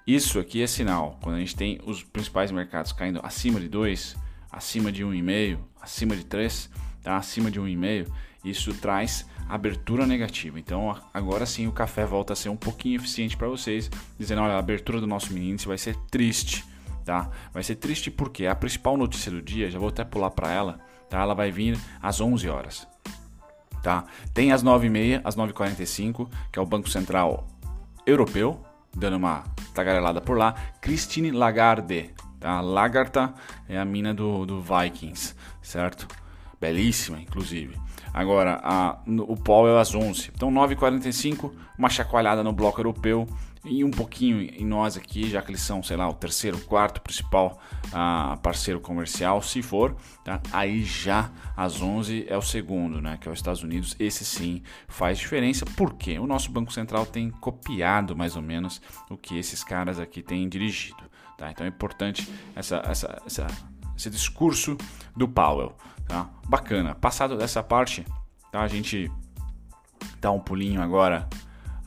Isso 0.08 0.40
aqui 0.40 0.64
é 0.64 0.68
sinal. 0.68 1.20
Quando 1.22 1.36
a 1.36 1.40
gente 1.40 1.54
tem 1.54 1.82
os 1.86 2.02
principais 2.02 2.50
mercados 2.50 2.94
caindo 2.94 3.20
acima 3.22 3.60
de 3.60 3.68
2, 3.68 4.16
acima 4.50 4.90
de 4.90 5.04
1,5, 5.04 5.60
acima 5.82 6.16
de 6.16 6.24
3, 6.24 6.70
tá? 7.04 7.18
acima 7.18 7.52
de 7.52 7.60
1,5, 7.60 8.08
isso 8.42 8.74
traz 8.74 9.28
abertura 9.50 10.08
negativa. 10.08 10.58
Então 10.58 10.98
agora 11.14 11.46
sim 11.46 11.68
o 11.68 11.74
café 11.74 12.06
volta 12.06 12.32
a 12.32 12.36
ser 12.38 12.48
um 12.48 12.56
pouquinho 12.56 12.96
eficiente 12.96 13.36
para 13.36 13.50
vocês, 13.50 13.92
dizendo, 14.18 14.44
olha, 14.44 14.54
a 14.54 14.60
abertura 14.60 15.02
do 15.02 15.08
nosso 15.08 15.34
mini 15.34 15.52
índice 15.52 15.68
vai 15.68 15.78
ser 15.78 15.98
triste, 16.10 16.64
tá? 17.04 17.30
Vai 17.52 17.64
ser 17.64 17.76
triste 17.76 18.10
porque 18.10 18.46
a 18.46 18.56
principal 18.56 18.96
notícia 18.96 19.30
do 19.30 19.42
dia, 19.42 19.70
já 19.70 19.78
vou 19.78 19.90
até 19.90 20.06
pular 20.06 20.32
para 20.32 20.50
ela, 20.50 20.80
tá? 21.10 21.20
Ela 21.20 21.34
vai 21.34 21.52
vir 21.52 21.78
às 22.02 22.22
11 22.22 22.48
horas. 22.48 22.88
Tá? 23.84 24.06
Tem 24.34 24.52
às 24.52 24.64
9h30, 24.64 25.22
às 25.24 25.36
9h45, 25.36 26.30
que 26.52 26.58
é 26.58 26.62
o 26.62 26.66
Banco 26.66 26.90
Central 26.90 27.48
Europeu, 28.06 28.66
dando 28.98 29.18
uma 29.18 29.44
tagarelada 29.74 30.20
por 30.20 30.38
lá. 30.38 30.56
Christine 30.82 31.32
Lagarde, 31.32 32.10
tá? 32.40 32.60
Lagarta 32.62 33.34
é 33.70 33.78
a 33.78 33.86
mina 33.86 34.14
do, 34.14 34.46
do 34.46 34.62
Vikings, 34.62 35.36
certo? 35.62 36.08
Belíssima, 36.60 37.20
inclusive. 37.22 37.78
Agora, 38.14 38.60
a, 38.64 38.98
o 39.06 39.38
Powell 39.38 39.78
às 39.78 39.94
11. 39.94 40.32
Então, 40.36 40.52
9h45, 40.52 41.52
uma 41.78 41.90
chacoalhada 41.90 42.44
no 42.44 42.52
bloco 42.52 42.80
europeu 42.80 43.28
e 43.70 43.84
um 43.84 43.92
pouquinho 43.92 44.42
em 44.42 44.66
nós 44.66 44.98
aqui, 44.98 45.30
já 45.30 45.42
que 45.42 45.52
eles 45.52 45.62
são, 45.62 45.84
sei 45.84 45.98
lá, 45.98 46.08
o 46.10 46.14
terceiro, 46.14 46.58
quarto 46.60 47.02
principal 47.02 47.60
uh, 47.88 48.38
parceiro 48.40 48.80
comercial, 48.80 49.42
se 49.42 49.62
for, 49.62 49.96
tá? 50.24 50.42
aí 50.52 50.84
já 50.84 51.30
às 51.56 51.82
11 51.82 52.26
é 52.28 52.38
o 52.38 52.42
segundo, 52.42 53.02
né, 53.02 53.18
que 53.20 53.28
é 53.28 53.32
os 53.32 53.40
Estados 53.40 53.64
Unidos, 53.64 53.96
esse 54.00 54.24
sim 54.26 54.62
faz 54.88 55.18
diferença, 55.18 55.66
porque 55.76 56.18
o 56.18 56.28
nosso 56.28 56.52
Banco 56.52 56.72
Central 56.72 57.06
tem 57.06 57.30
copiado 57.30 58.16
mais 58.16 58.36
ou 58.36 58.42
menos 58.42 58.82
o 59.10 59.18
que 59.18 59.38
esses 59.38 59.64
caras 59.64 60.00
aqui 60.00 60.22
têm 60.22 60.48
dirigido, 60.48 61.04
tá? 61.38 61.52
então 61.52 61.66
é 61.66 61.70
importante 61.70 62.28
essa, 62.56 62.82
essa, 62.86 63.22
essa, 63.26 63.48
esse 63.96 64.10
discurso 64.10 64.78
do 65.16 65.28
Powell, 65.28 65.76
tá? 66.08 66.30
bacana, 66.48 66.96
passado 66.96 67.38
dessa 67.38 67.62
parte, 67.62 68.06
tá? 68.52 68.62
a 68.62 68.68
gente 68.68 69.12
dá 70.20 70.32
um 70.32 70.40
pulinho 70.40 70.82
agora 70.82 71.28
ah, 71.32 71.37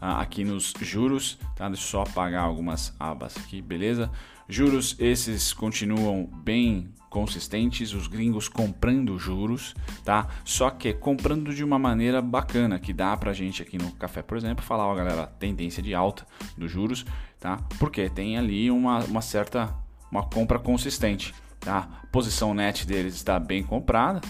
aqui 0.01 0.45
nos 0.45 0.73
juros, 0.81 1.39
tá? 1.55 1.69
Deixa 1.69 1.83
eu 1.83 1.89
só 1.89 2.03
apagar 2.03 2.45
algumas 2.45 2.95
abas 2.99 3.37
aqui, 3.37 3.61
beleza? 3.61 4.11
Juros 4.49 4.97
esses 4.99 5.53
continuam 5.53 6.27
bem 6.27 6.93
consistentes, 7.11 7.93
os 7.93 8.07
gringos 8.07 8.49
comprando 8.49 9.19
juros, 9.19 9.75
tá? 10.05 10.29
Só 10.45 10.71
que 10.71 10.93
comprando 10.93 11.53
de 11.53 11.65
uma 11.65 11.79
maneira 11.79 12.23
bacana, 12.23 12.79
que 12.79 12.93
dá 12.93 13.17
pra 13.17 13.33
gente 13.33 13.61
aqui 13.61 13.77
no 13.77 13.91
café, 13.93 14.23
por 14.23 14.37
exemplo, 14.37 14.65
falar, 14.65 14.87
ó, 14.87 14.95
galera, 14.95 15.27
tendência 15.27 15.83
de 15.83 15.93
alta 15.93 16.25
dos 16.57 16.71
juros, 16.71 17.05
tá? 17.39 17.59
Porque 17.79 18.09
tem 18.09 18.39
ali 18.39 18.71
uma, 18.71 19.01
uma 19.05 19.21
certa 19.21 19.75
uma 20.11 20.25
compra 20.25 20.59
consistente, 20.59 21.35
tá? 21.59 21.89
A 22.03 22.07
posição 22.07 22.55
net 22.55 22.87
deles 22.87 23.15
está 23.15 23.39
bem 23.39 23.63
comprada, 23.63 24.21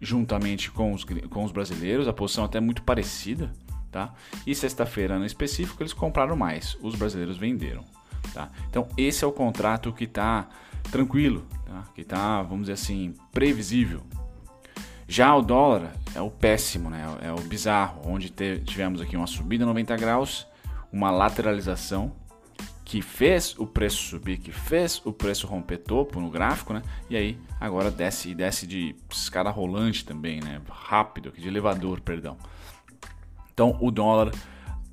juntamente 0.00 0.70
com 0.70 0.92
os, 0.92 1.04
com 1.04 1.44
os 1.44 1.52
brasileiros, 1.52 2.08
a 2.08 2.12
posição 2.12 2.44
até 2.44 2.60
muito 2.60 2.82
parecida, 2.82 3.52
tá? 3.98 4.14
E 4.46 4.54
sexta-feira, 4.54 5.18
no 5.18 5.26
específico, 5.26 5.82
eles 5.82 5.92
compraram 5.92 6.36
mais, 6.36 6.76
os 6.80 6.94
brasileiros 6.94 7.36
venderam, 7.36 7.84
tá? 8.32 8.48
Então, 8.70 8.86
esse 8.96 9.24
é 9.24 9.26
o 9.26 9.32
contrato 9.32 9.92
que 9.92 10.04
está 10.04 10.48
tranquilo, 10.92 11.44
tá? 11.66 11.84
que 11.94 12.02
está, 12.02 12.42
vamos 12.42 12.62
dizer 12.62 12.74
assim, 12.74 13.14
previsível. 13.32 14.02
Já 15.08 15.34
o 15.34 15.42
dólar 15.42 15.92
é 16.14 16.20
o 16.20 16.30
péssimo, 16.30 16.90
né? 16.90 17.04
é 17.22 17.32
o 17.32 17.40
bizarro, 17.40 18.02
onde 18.04 18.30
tivemos 18.64 19.00
aqui 19.00 19.16
uma 19.16 19.26
subida 19.26 19.66
90 19.66 19.96
graus, 19.96 20.46
uma 20.92 21.10
lateralização 21.10 22.12
que 22.84 23.02
fez 23.02 23.58
o 23.58 23.66
preço 23.66 24.02
subir, 24.02 24.38
que 24.38 24.52
fez 24.52 25.02
o 25.04 25.12
preço 25.12 25.46
romper 25.46 25.78
topo 25.78 26.20
no 26.20 26.30
gráfico, 26.30 26.72
né? 26.72 26.82
E 27.10 27.16
aí 27.18 27.38
agora 27.60 27.90
desce 27.90 28.30
e 28.30 28.34
desce 28.34 28.66
de 28.66 28.96
escada 29.10 29.50
rolante 29.50 30.06
também, 30.06 30.40
né? 30.40 30.58
Rápido, 30.70 31.30
de 31.36 31.46
elevador, 31.48 32.00
perdão. 32.00 32.38
Então 33.58 33.76
o 33.80 33.90
dólar 33.90 34.30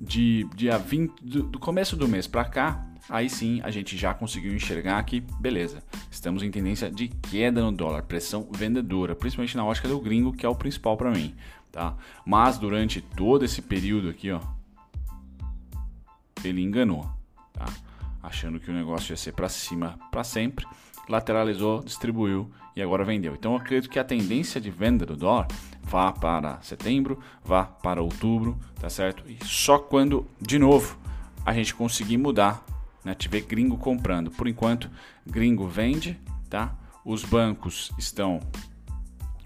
de 0.00 0.42
dia 0.56 0.76
20 0.76 1.20
do, 1.22 1.42
do 1.44 1.56
começo 1.56 1.96
do 1.96 2.08
mês 2.08 2.26
para 2.26 2.44
cá, 2.44 2.84
aí 3.08 3.30
sim 3.30 3.60
a 3.62 3.70
gente 3.70 3.96
já 3.96 4.12
conseguiu 4.12 4.52
enxergar 4.52 5.00
que 5.04 5.20
beleza, 5.38 5.84
estamos 6.10 6.42
em 6.42 6.50
tendência 6.50 6.90
de 6.90 7.06
queda 7.06 7.62
no 7.62 7.70
dólar, 7.70 8.02
pressão 8.02 8.48
vendedora, 8.50 9.14
principalmente 9.14 9.56
na 9.56 9.64
ótica 9.64 9.86
do 9.86 10.00
gringo, 10.00 10.32
que 10.32 10.44
é 10.44 10.48
o 10.48 10.54
principal 10.56 10.96
para 10.96 11.12
mim, 11.12 11.32
tá? 11.70 11.96
Mas 12.24 12.58
durante 12.58 13.00
todo 13.00 13.44
esse 13.44 13.62
período 13.62 14.08
aqui, 14.08 14.32
ó, 14.32 14.40
ele 16.42 16.60
enganou, 16.60 17.08
tá? 17.52 17.66
Achando 18.26 18.58
que 18.58 18.70
o 18.70 18.74
negócio 18.74 19.12
ia 19.12 19.16
ser 19.16 19.32
para 19.32 19.48
cima 19.48 19.98
para 20.10 20.24
sempre, 20.24 20.66
lateralizou, 21.08 21.82
distribuiu 21.82 22.50
e 22.74 22.82
agora 22.82 23.04
vendeu. 23.04 23.34
Então 23.34 23.52
eu 23.52 23.58
acredito 23.58 23.88
que 23.88 23.98
a 23.98 24.04
tendência 24.04 24.60
de 24.60 24.70
venda 24.70 25.06
do 25.06 25.16
dólar 25.16 25.46
vá 25.82 26.12
para 26.12 26.60
setembro, 26.60 27.18
vá 27.44 27.64
para 27.64 28.02
outubro, 28.02 28.58
tá 28.80 28.90
certo? 28.90 29.22
E 29.30 29.38
só 29.44 29.78
quando, 29.78 30.26
de 30.40 30.58
novo, 30.58 30.98
a 31.44 31.54
gente 31.54 31.74
conseguir 31.74 32.18
mudar, 32.18 32.64
né? 33.04 33.14
Tiver 33.14 33.42
gringo 33.42 33.76
comprando. 33.78 34.30
Por 34.32 34.48
enquanto, 34.48 34.90
gringo 35.24 35.66
vende, 35.68 36.20
tá? 36.50 36.74
Os 37.04 37.24
bancos 37.24 37.92
estão 37.96 38.40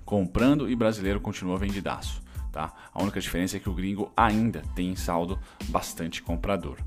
comprando 0.03 0.69
e 0.69 0.75
brasileiro 0.75 1.21
continua 1.21 1.59
vendidaço, 1.59 2.23
tá? 2.51 2.73
A 2.93 3.03
única 3.03 3.21
diferença 3.21 3.59
é 3.59 3.61
que 3.61 3.69
o 3.69 3.75
gringo 3.75 4.11
ainda 4.17 4.63
tem 4.75 4.97
saldo 4.97 5.39
bastante 5.69 6.23
comprador. 6.23 6.79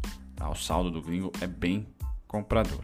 Tá? 0.44 0.50
O 0.50 0.56
saldo 0.56 0.92
do 0.92 1.02
gringo 1.02 1.32
é 1.40 1.48
bem 1.48 1.88
comprador, 2.28 2.82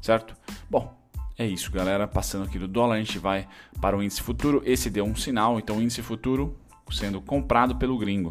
certo? 0.00 0.34
Bom, 0.70 0.98
é 1.36 1.46
isso, 1.46 1.70
galera. 1.70 2.08
Passando 2.08 2.46
aqui 2.46 2.58
do 2.58 2.66
dólar, 2.66 2.94
a 2.94 2.98
gente 2.98 3.18
vai 3.18 3.46
para 3.82 3.94
o 3.94 4.02
índice 4.02 4.22
futuro. 4.22 4.62
Esse 4.64 4.88
deu 4.88 5.04
um 5.04 5.14
sinal, 5.14 5.58
então 5.58 5.76
o 5.76 5.82
índice 5.82 6.00
futuro 6.00 6.56
sendo 6.90 7.20
comprado 7.20 7.76
pelo 7.76 7.98
gringo. 7.98 8.30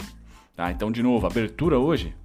Tá? 0.56 0.72
Então, 0.72 0.92
de 0.92 1.04
novo, 1.04 1.28
abertura 1.28 1.78
hoje 1.78 2.16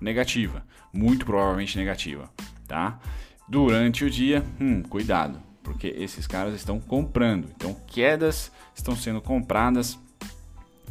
negativa, 0.00 0.64
muito 0.92 1.26
provavelmente 1.26 1.76
negativa. 1.76 2.30
Tá? 2.68 3.00
Durante 3.48 4.04
o 4.04 4.10
dia, 4.10 4.44
hum, 4.60 4.84
cuidado, 4.84 5.40
porque 5.64 5.88
esses 5.88 6.28
caras 6.28 6.54
estão 6.54 6.78
comprando. 6.78 7.48
Então, 7.56 7.74
quedas 7.88 8.52
estão 8.72 8.94
sendo 8.94 9.20
compradas 9.20 9.98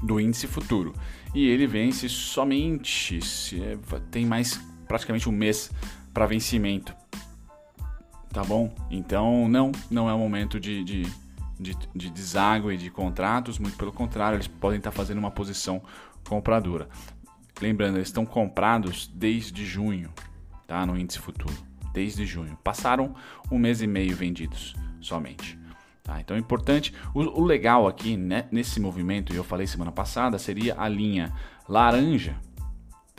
do 0.04 0.20
índice 0.20 0.48
futuro. 0.48 0.94
E 1.34 1.48
ele 1.48 1.66
vence 1.66 2.10
somente 2.10 3.26
se 3.26 3.64
é, 3.64 3.78
tem 4.10 4.26
mais 4.26 4.60
praticamente 4.92 5.30
um 5.30 5.32
mês 5.32 5.72
para 6.14 6.26
vencimento. 6.26 6.94
Tá 8.34 8.44
bom? 8.44 8.74
Então, 8.90 9.48
não, 9.48 9.72
não 9.90 10.10
é 10.10 10.14
o 10.14 10.20
momento 10.20 10.60
de, 10.60 10.84
de, 10.84 11.04
de, 11.58 11.78
de 11.96 12.78
de 12.78 12.90
contratos, 12.90 13.58
muito 13.58 13.78
pelo 13.78 13.94
contrário, 13.94 14.36
eles 14.36 14.48
podem 14.48 14.80
estar 14.80 14.92
fazendo 14.92 15.18
uma 15.18 15.32
posição 15.32 15.82
compradora. 16.28 16.90
Lembrando, 17.62 17.98
eles 17.98 18.10
estão 18.10 18.26
comprados 18.26 19.10
desde 19.14 19.66
junho, 19.66 20.10
tá? 20.68 20.86
No 20.86 20.98
índice 20.98 21.20
futuro, 21.20 21.56
desde 21.94 22.26
junho. 22.26 22.58
Passaram 22.62 23.16
um 23.50 23.58
mês 23.58 23.82
e 23.82 23.88
meio 23.88 24.14
vendidos 24.14 24.76
somente. 25.00 25.58
Tá? 26.04 26.20
Então 26.20 26.36
é 26.36 26.40
importante. 26.40 26.94
O, 27.14 27.22
o 27.22 27.46
legal 27.46 27.88
aqui 27.88 28.18
né, 28.18 28.46
nesse 28.52 28.78
movimento, 28.80 29.32
e 29.32 29.38
eu 29.38 29.44
falei 29.44 29.68
semana 29.68 29.92
passada, 29.92 30.38
seria 30.38 30.76
a 30.78 30.90
linha 30.90 31.32
laranja 31.70 32.36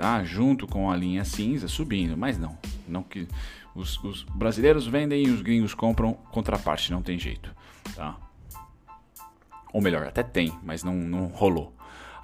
tá? 0.03 0.25
Junto 0.25 0.67
com 0.67 0.91
a 0.91 0.97
linha 0.97 1.25
cinza 1.25 1.69
subindo, 1.69 2.17
mas 2.17 2.37
não, 2.37 2.59
não 2.89 3.05
que 3.05 3.29
os, 3.73 4.03
os 4.03 4.25
brasileiros 4.25 4.85
vendem 4.85 5.29
e 5.29 5.31
os 5.31 5.43
gringos 5.43 5.75
compram 5.75 6.15
contraparte, 6.33 6.91
não 6.91 7.01
tem 7.01 7.17
jeito, 7.17 7.55
tá? 7.95 8.17
Ou 9.73 9.81
melhor, 9.81 10.05
até 10.05 10.25
tem, 10.25 10.53
mas 10.61 10.83
não, 10.83 10.97
não 10.97 11.27
rolou. 11.27 11.73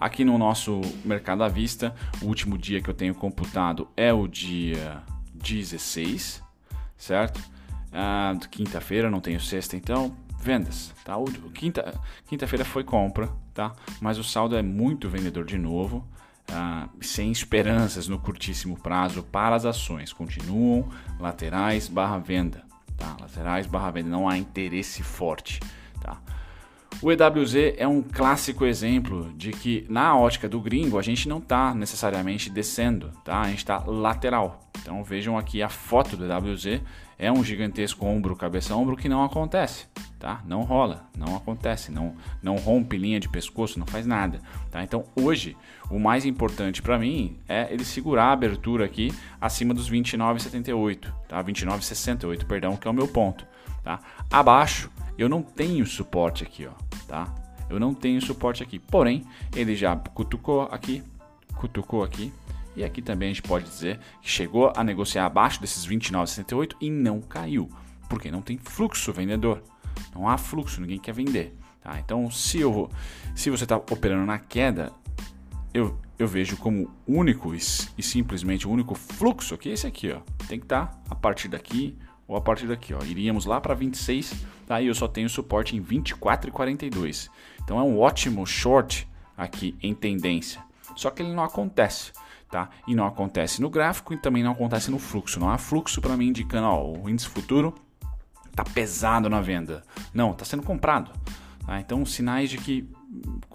Aqui 0.00 0.24
no 0.24 0.36
nosso 0.36 0.80
mercado 1.04 1.44
à 1.44 1.48
vista, 1.48 1.94
o 2.20 2.26
último 2.26 2.58
dia 2.58 2.82
que 2.82 2.90
eu 2.90 2.94
tenho 2.94 3.14
computado 3.14 3.86
é 3.96 4.12
o 4.12 4.26
dia 4.26 5.00
16, 5.34 6.42
certo? 6.96 7.40
Ah, 7.92 8.34
Quinta-feira, 8.50 9.08
não 9.08 9.20
tenho 9.20 9.40
sexta, 9.40 9.76
então 9.76 10.16
vendas, 10.40 10.92
tá? 11.04 11.14
Quinta, 11.54 11.94
quinta-feira 12.26 12.64
foi 12.64 12.82
compra, 12.82 13.28
tá? 13.54 13.72
Mas 14.00 14.18
o 14.18 14.24
saldo 14.24 14.56
é 14.56 14.62
muito 14.62 15.08
vendedor 15.08 15.44
de 15.44 15.56
novo 15.56 16.04
ah, 16.50 16.88
sem 17.00 17.30
esperanças 17.30 18.08
no 18.08 18.18
curtíssimo 18.18 18.76
prazo 18.76 19.22
para 19.22 19.56
as 19.56 19.64
ações. 19.64 20.12
Continuam 20.12 20.88
laterais 21.18 21.88
barra 21.88 22.18
venda. 22.18 22.64
Tá? 22.96 23.16
Laterais 23.20 23.66
barra 23.66 23.90
venda, 23.90 24.08
não 24.08 24.28
há 24.28 24.36
interesse 24.36 25.02
forte. 25.02 25.60
Tá? 26.00 26.20
O 27.00 27.12
EWZ 27.12 27.76
é 27.76 27.86
um 27.86 28.02
clássico 28.02 28.66
exemplo 28.66 29.32
de 29.36 29.52
que 29.52 29.86
na 29.88 30.16
ótica 30.16 30.48
do 30.48 30.60
gringo 30.60 30.98
a 30.98 31.02
gente 31.02 31.28
não 31.28 31.38
está 31.38 31.72
necessariamente 31.74 32.50
descendo, 32.50 33.12
tá? 33.24 33.40
a 33.40 33.48
gente 33.48 33.58
está 33.58 33.78
lateral. 33.86 34.68
Então 34.82 35.04
vejam 35.04 35.38
aqui 35.38 35.62
a 35.62 35.68
foto 35.68 36.16
do 36.16 36.24
EWZ, 36.24 36.80
é 37.18 37.30
um 37.30 37.44
gigantesco 37.44 38.04
ombro, 38.04 38.34
cabeça 38.34 38.74
ombro 38.74 38.96
que 38.96 39.08
não 39.08 39.22
acontece 39.22 39.86
tá? 40.18 40.42
Não 40.44 40.62
rola, 40.62 41.08
não 41.16 41.36
acontece, 41.36 41.92
não, 41.92 42.14
não 42.42 42.56
rompe 42.56 42.96
linha 42.96 43.20
de 43.20 43.28
pescoço, 43.28 43.78
não 43.78 43.86
faz 43.86 44.06
nada, 44.06 44.40
tá? 44.70 44.82
Então 44.82 45.04
hoje 45.14 45.56
o 45.90 45.98
mais 45.98 46.26
importante 46.26 46.82
para 46.82 46.98
mim 46.98 47.38
é 47.48 47.72
ele 47.72 47.84
segurar 47.84 48.24
a 48.24 48.32
abertura 48.32 48.84
aqui 48.84 49.12
acima 49.40 49.72
dos 49.72 49.90
29,78, 49.90 51.12
tá? 51.28 51.42
29,68, 51.42 52.44
perdão, 52.46 52.76
que 52.76 52.88
é 52.88 52.90
o 52.90 52.94
meu 52.94 53.06
ponto, 53.06 53.46
tá? 53.82 54.00
Abaixo 54.30 54.90
eu 55.16 55.28
não 55.28 55.42
tenho 55.42 55.86
suporte 55.86 56.42
aqui, 56.42 56.66
ó, 56.66 56.87
tá? 57.08 57.34
Eu 57.68 57.80
não 57.80 57.92
tenho 57.92 58.20
suporte 58.22 58.62
aqui, 58.62 58.78
porém 58.78 59.24
ele 59.54 59.74
já 59.74 59.96
cutucou 59.96 60.62
aqui, 60.70 61.02
cutucou 61.56 62.04
aqui, 62.04 62.32
e 62.76 62.84
aqui 62.84 63.02
também 63.02 63.30
a 63.30 63.32
gente 63.32 63.42
pode 63.42 63.64
dizer 63.64 63.98
que 64.22 64.30
chegou 64.30 64.72
a 64.76 64.84
negociar 64.84 65.26
abaixo 65.26 65.60
desses 65.60 65.84
29,68 65.84 66.76
e 66.80 66.88
não 66.88 67.20
caiu, 67.20 67.68
porque 68.08 68.30
não 68.30 68.40
tem 68.40 68.56
fluxo 68.56 69.12
vendedor. 69.12 69.62
Não 70.14 70.28
há 70.28 70.38
fluxo, 70.38 70.80
ninguém 70.80 70.98
quer 70.98 71.12
vender. 71.12 71.56
Tá? 71.80 71.98
Então, 71.98 72.30
se, 72.30 72.60
eu, 72.60 72.88
se 73.34 73.50
você 73.50 73.64
está 73.64 73.76
operando 73.76 74.24
na 74.24 74.38
queda, 74.38 74.92
eu, 75.74 75.98
eu 76.18 76.28
vejo 76.28 76.56
como 76.56 76.90
único 77.06 77.54
e, 77.54 77.58
e, 77.98 78.02
simplesmente 78.02 78.66
o 78.66 78.70
único 78.70 78.94
fluxo 78.94 79.54
aqui 79.54 79.70
é 79.70 79.72
esse 79.72 79.86
aqui. 79.86 80.12
Ó. 80.12 80.20
Tem 80.46 80.58
que 80.58 80.64
estar 80.64 80.86
tá 80.86 81.00
a 81.10 81.14
partir 81.14 81.48
daqui 81.48 81.96
ou 82.28 82.36
a 82.36 82.40
partir 82.40 82.66
daqui. 82.66 82.92
Ó. 82.92 83.02
Iríamos 83.02 83.46
lá 83.46 83.60
para 83.60 83.74
26 83.74 84.44
tá? 84.66 84.80
e 84.80 84.86
eu 84.86 84.94
só 84.94 85.08
tenho 85.08 85.28
suporte 85.28 85.74
em 85.74 85.82
24,42. 85.82 87.30
Então 87.64 87.80
é 87.80 87.82
um 87.82 87.98
ótimo 87.98 88.46
short 88.46 89.08
aqui 89.36 89.74
em 89.82 89.94
tendência. 89.94 90.62
Só 90.94 91.10
que 91.10 91.22
ele 91.22 91.32
não 91.32 91.42
acontece. 91.42 92.12
Tá? 92.50 92.70
E 92.86 92.94
não 92.94 93.06
acontece 93.06 93.60
no 93.60 93.68
gráfico 93.68 94.14
e 94.14 94.16
também 94.16 94.42
não 94.42 94.52
acontece 94.52 94.90
no 94.90 94.98
fluxo. 94.98 95.40
Não 95.40 95.50
há 95.50 95.58
fluxo 95.58 96.00
para 96.00 96.16
mim 96.16 96.28
indicando 96.28 96.66
ó, 96.66 96.98
o 96.98 97.08
índice 97.08 97.28
futuro 97.28 97.74
tá 98.54 98.64
pesado 98.64 99.28
na 99.28 99.40
venda. 99.40 99.82
Não, 100.12 100.32
está 100.32 100.44
sendo 100.44 100.62
comprado. 100.62 101.10
Tá? 101.64 101.78
Então, 101.78 102.04
sinais 102.06 102.48
de 102.48 102.56
que 102.56 102.88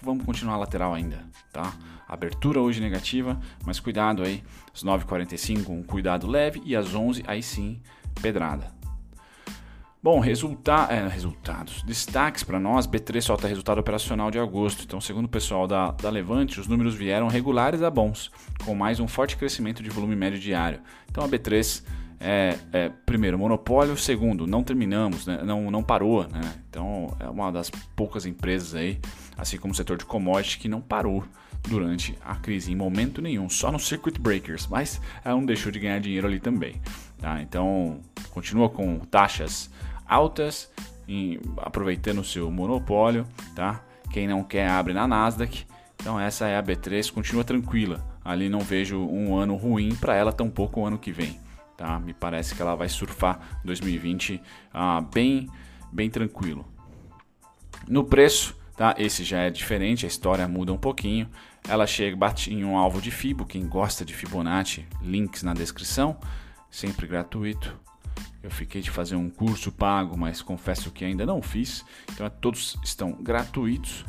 vamos 0.00 0.24
continuar 0.24 0.56
lateral 0.56 0.94
ainda. 0.94 1.24
Tá? 1.52 1.72
Abertura 2.08 2.60
hoje 2.60 2.80
negativa, 2.80 3.40
mas 3.66 3.80
cuidado 3.80 4.22
aí. 4.22 4.42
Às 4.72 4.84
9h45, 4.84 5.68
um 5.68 5.82
cuidado 5.82 6.28
leve. 6.28 6.62
E 6.64 6.76
às 6.76 6.94
11 6.94 7.24
aí 7.26 7.42
sim, 7.42 7.80
pedrada. 8.20 8.72
Bom, 10.02 10.20
resulta 10.20 10.86
é, 10.90 11.08
resultados. 11.08 11.82
Destaques 11.82 12.44
para 12.44 12.60
nós: 12.60 12.86
B3 12.86 13.22
solta 13.22 13.48
resultado 13.48 13.78
operacional 13.78 14.30
de 14.30 14.38
agosto. 14.38 14.84
Então, 14.84 15.00
segundo 15.00 15.24
o 15.24 15.30
pessoal 15.30 15.66
da, 15.66 15.92
da 15.92 16.10
Levante, 16.10 16.60
os 16.60 16.66
números 16.66 16.94
vieram 16.94 17.26
regulares 17.26 17.80
a 17.82 17.90
bons, 17.90 18.30
com 18.64 18.74
mais 18.74 19.00
um 19.00 19.08
forte 19.08 19.36
crescimento 19.36 19.82
de 19.82 19.88
volume 19.88 20.14
médio 20.14 20.38
diário. 20.38 20.80
Então, 21.10 21.24
a 21.24 21.28
B3 21.28 21.82
é, 22.20 22.56
é, 22.72 22.88
primeiro, 23.04 23.38
monopólio, 23.38 23.96
segundo, 23.96 24.46
não 24.46 24.62
terminamos, 24.62 25.26
né? 25.26 25.42
não, 25.44 25.70
não 25.70 25.82
parou. 25.82 26.26
Né? 26.26 26.54
Então 26.70 27.14
é 27.20 27.28
uma 27.28 27.52
das 27.52 27.70
poucas 27.94 28.24
empresas 28.24 28.74
aí, 28.74 28.98
assim 29.36 29.58
como 29.58 29.72
o 29.72 29.76
setor 29.76 29.98
de 29.98 30.06
commodity, 30.06 30.58
que 30.58 30.68
não 30.68 30.80
parou 30.80 31.24
durante 31.68 32.16
a 32.24 32.34
crise 32.36 32.72
em 32.72 32.76
momento 32.76 33.20
nenhum, 33.20 33.48
só 33.48 33.70
no 33.70 33.78
circuit 33.78 34.18
breakers, 34.18 34.66
mas 34.66 35.00
ela 35.24 35.34
não 35.34 35.44
deixou 35.44 35.70
de 35.70 35.78
ganhar 35.78 35.98
dinheiro 35.98 36.26
ali 36.26 36.40
também. 36.40 36.80
Tá? 37.18 37.40
Então 37.40 38.00
continua 38.30 38.68
com 38.68 38.98
taxas 38.98 39.70
altas, 40.06 40.70
em, 41.08 41.40
aproveitando 41.58 42.18
o 42.18 42.24
seu 42.24 42.50
monopólio, 42.50 43.26
tá? 43.54 43.82
Quem 44.10 44.28
não 44.28 44.42
quer 44.42 44.68
abre 44.68 44.92
na 44.92 45.06
Nasdaq. 45.06 45.66
Então 45.96 46.20
essa 46.20 46.46
é 46.46 46.56
a 46.56 46.62
B3, 46.62 47.10
continua 47.10 47.44
tranquila. 47.44 48.04
Ali 48.24 48.48
não 48.48 48.60
vejo 48.60 48.98
um 48.98 49.36
ano 49.36 49.54
ruim 49.54 49.94
para 49.94 50.14
ela, 50.14 50.32
tampouco 50.32 50.80
o 50.80 50.86
ano 50.86 50.98
que 50.98 51.12
vem. 51.12 51.38
Tá? 51.76 51.98
Me 51.98 52.14
parece 52.14 52.54
que 52.54 52.62
ela 52.62 52.74
vai 52.74 52.88
surfar 52.88 53.60
2020 53.64 54.40
ah, 54.72 55.00
bem, 55.00 55.48
bem 55.92 56.08
tranquilo. 56.08 56.64
No 57.88 58.04
preço, 58.04 58.56
tá? 58.76 58.94
Esse 58.96 59.24
já 59.24 59.40
é 59.40 59.50
diferente, 59.50 60.04
a 60.04 60.08
história 60.08 60.46
muda 60.46 60.72
um 60.72 60.78
pouquinho. 60.78 61.28
Ela 61.68 61.86
chega, 61.86 62.16
bate 62.16 62.52
em 62.52 62.64
um 62.64 62.76
alvo 62.76 63.00
de 63.00 63.10
Fibo, 63.10 63.44
quem 63.44 63.66
gosta 63.66 64.04
de 64.04 64.14
Fibonacci, 64.14 64.86
links 65.02 65.42
na 65.42 65.54
descrição, 65.54 66.16
sempre 66.74 67.06
gratuito. 67.06 67.78
Eu 68.42 68.50
fiquei 68.50 68.82
de 68.82 68.90
fazer 68.90 69.14
um 69.14 69.30
curso 69.30 69.70
pago, 69.70 70.18
mas 70.18 70.42
confesso 70.42 70.90
que 70.90 71.04
ainda 71.04 71.24
não 71.24 71.40
fiz. 71.40 71.84
Então 72.12 72.28
todos 72.28 72.76
estão 72.82 73.12
gratuitos. 73.12 74.04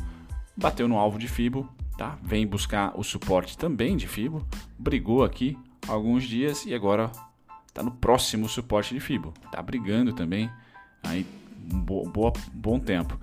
Bateu 0.56 0.88
no 0.88 0.98
alvo 0.98 1.18
de 1.18 1.28
Fibo, 1.28 1.68
tá? 1.96 2.18
Vem 2.22 2.46
buscar 2.46 2.92
o 2.98 3.04
suporte 3.04 3.56
também 3.56 3.96
de 3.96 4.08
Fibo. 4.08 4.44
Brigou 4.78 5.24
aqui 5.24 5.56
alguns 5.86 6.24
dias 6.24 6.66
e 6.66 6.74
agora 6.74 7.10
está 7.68 7.82
no 7.82 7.92
próximo 7.92 8.48
suporte 8.48 8.92
de 8.92 9.00
Fibo. 9.00 9.32
Está 9.44 9.62
brigando 9.62 10.12
também 10.12 10.50
aí 11.02 11.24
um 11.72 11.80
bo 11.80 12.32
bom 12.52 12.80
tempo. 12.80 13.18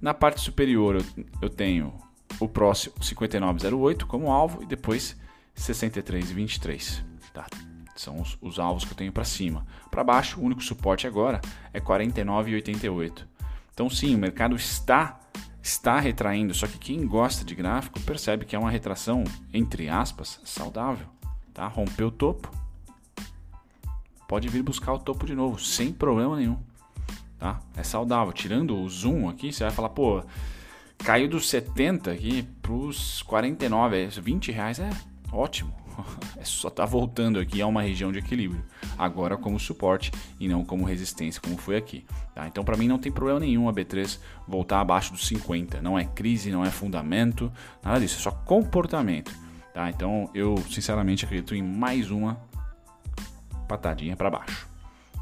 Na 0.00 0.14
parte 0.14 0.40
superior 0.40 0.94
eu, 0.94 1.04
eu 1.42 1.50
tenho 1.50 1.92
o 2.38 2.48
próximo 2.48 2.94
5908 3.02 4.06
como 4.06 4.30
alvo 4.30 4.62
e 4.62 4.66
depois 4.66 5.16
6323. 5.54 7.04
Tá? 7.34 7.46
São 8.00 8.18
os, 8.18 8.38
os 8.40 8.58
alvos 8.58 8.82
que 8.86 8.92
eu 8.92 8.96
tenho 8.96 9.12
para 9.12 9.26
cima. 9.26 9.66
Para 9.90 10.02
baixo, 10.02 10.40
o 10.40 10.42
único 10.42 10.62
suporte 10.62 11.06
agora 11.06 11.38
é 11.70 11.78
49,88. 11.78 13.26
Então 13.74 13.90
sim, 13.90 14.14
o 14.14 14.18
mercado 14.18 14.56
está 14.56 15.20
está 15.62 16.00
retraindo, 16.00 16.54
só 16.54 16.66
que 16.66 16.78
quem 16.78 17.06
gosta 17.06 17.44
de 17.44 17.54
gráfico 17.54 18.00
percebe 18.00 18.46
que 18.46 18.56
é 18.56 18.58
uma 18.58 18.70
retração 18.70 19.22
entre 19.52 19.90
aspas 19.90 20.40
saudável, 20.42 21.06
tá? 21.52 21.66
Rompeu 21.66 22.08
o 22.08 22.10
topo, 22.10 22.50
pode 24.26 24.48
vir 24.48 24.62
buscar 24.62 24.94
o 24.94 24.98
topo 24.98 25.26
de 25.26 25.34
novo, 25.34 25.60
sem 25.60 25.92
problema 25.92 26.36
nenhum. 26.38 26.58
Tá? 27.38 27.60
É 27.76 27.82
saudável. 27.82 28.32
Tirando 28.32 28.80
o 28.80 28.88
zoom 28.88 29.28
aqui, 29.28 29.52
você 29.52 29.64
vai 29.64 29.72
falar, 29.72 29.90
pô, 29.90 30.24
caiu 30.96 31.28
dos 31.28 31.50
70 31.50 32.10
aqui 32.10 32.44
para 32.62 32.72
os 32.72 33.20
49, 33.22 34.06
20 34.06 34.52
reais 34.52 34.78
é 34.78 34.90
ótimo. 35.32 35.72
É 36.38 36.44
só 36.44 36.70
tá 36.70 36.86
voltando 36.86 37.38
aqui 37.38 37.60
a 37.60 37.66
uma 37.66 37.82
região 37.82 38.10
de 38.10 38.18
equilíbrio. 38.18 38.64
Agora 38.96 39.36
como 39.36 39.60
suporte 39.60 40.10
e 40.38 40.48
não 40.48 40.64
como 40.64 40.86
resistência, 40.86 41.40
como 41.40 41.58
foi 41.58 41.76
aqui. 41.76 42.06
Tá? 42.34 42.46
Então, 42.46 42.64
para 42.64 42.76
mim, 42.76 42.88
não 42.88 42.98
tem 42.98 43.12
problema 43.12 43.40
nenhum 43.40 43.68
a 43.68 43.72
B3 43.72 44.18
voltar 44.48 44.80
abaixo 44.80 45.12
dos 45.12 45.26
50. 45.26 45.82
Não 45.82 45.98
é 45.98 46.04
crise, 46.04 46.50
não 46.50 46.64
é 46.64 46.70
fundamento, 46.70 47.52
nada 47.82 48.00
disso. 48.00 48.16
É 48.18 48.22
só 48.22 48.30
comportamento. 48.30 49.30
Tá? 49.74 49.90
Então, 49.90 50.30
eu 50.34 50.56
sinceramente 50.70 51.24
acredito 51.24 51.54
em 51.54 51.62
mais 51.62 52.10
uma 52.10 52.40
patadinha 53.68 54.16
para 54.16 54.30
baixo. 54.30 54.66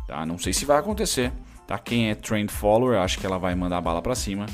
Tá? 0.07 0.25
Não 0.25 0.39
sei 0.39 0.53
se 0.53 0.65
vai 0.65 0.79
acontecer. 0.79 1.33
Tá? 1.67 1.79
Quem 1.79 2.11
é 2.11 2.15
trend 2.15 2.51
follower, 2.51 2.99
acho 2.99 3.19
que 3.19 3.27
ela 3.27 3.39
vai 3.39 3.55
mandar 3.55 3.79
a 3.79 3.81
bala 3.81 4.01
para 4.01 4.15
cima. 4.15 4.47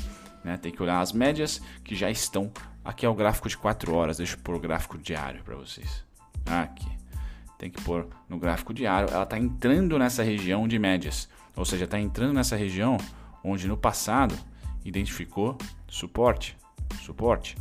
Né? 0.43 0.57
Tem 0.57 0.71
que 0.71 0.81
olhar 0.81 0.99
as 0.99 1.13
médias 1.13 1.61
que 1.83 1.95
já 1.95 2.09
estão. 2.09 2.51
Aqui 2.85 3.03
é 3.03 3.09
o 3.09 3.15
gráfico 3.15 3.49
de 3.49 3.57
4 3.57 3.93
horas. 3.95 4.17
Deixa 4.17 4.35
eu 4.35 4.39
pôr 4.39 4.53
o 4.53 4.59
gráfico 4.59 4.95
diário 4.95 5.43
para 5.43 5.55
vocês. 5.55 6.05
Aqui. 6.45 6.87
Tem 7.57 7.71
que 7.71 7.81
pôr 7.81 8.07
no 8.29 8.37
gráfico 8.37 8.71
diário. 8.71 9.09
Ela 9.11 9.23
está 9.23 9.39
entrando 9.39 9.97
nessa 9.97 10.21
região 10.21 10.67
de 10.67 10.77
médias. 10.77 11.27
Ou 11.55 11.65
seja, 11.65 11.85
está 11.85 11.99
entrando 11.99 12.33
nessa 12.33 12.55
região 12.55 12.97
onde 13.43 13.67
no 13.67 13.75
passado 13.75 14.37
identificou 14.83 15.57
suporte. 15.87 16.55
Suporte. 17.01 17.57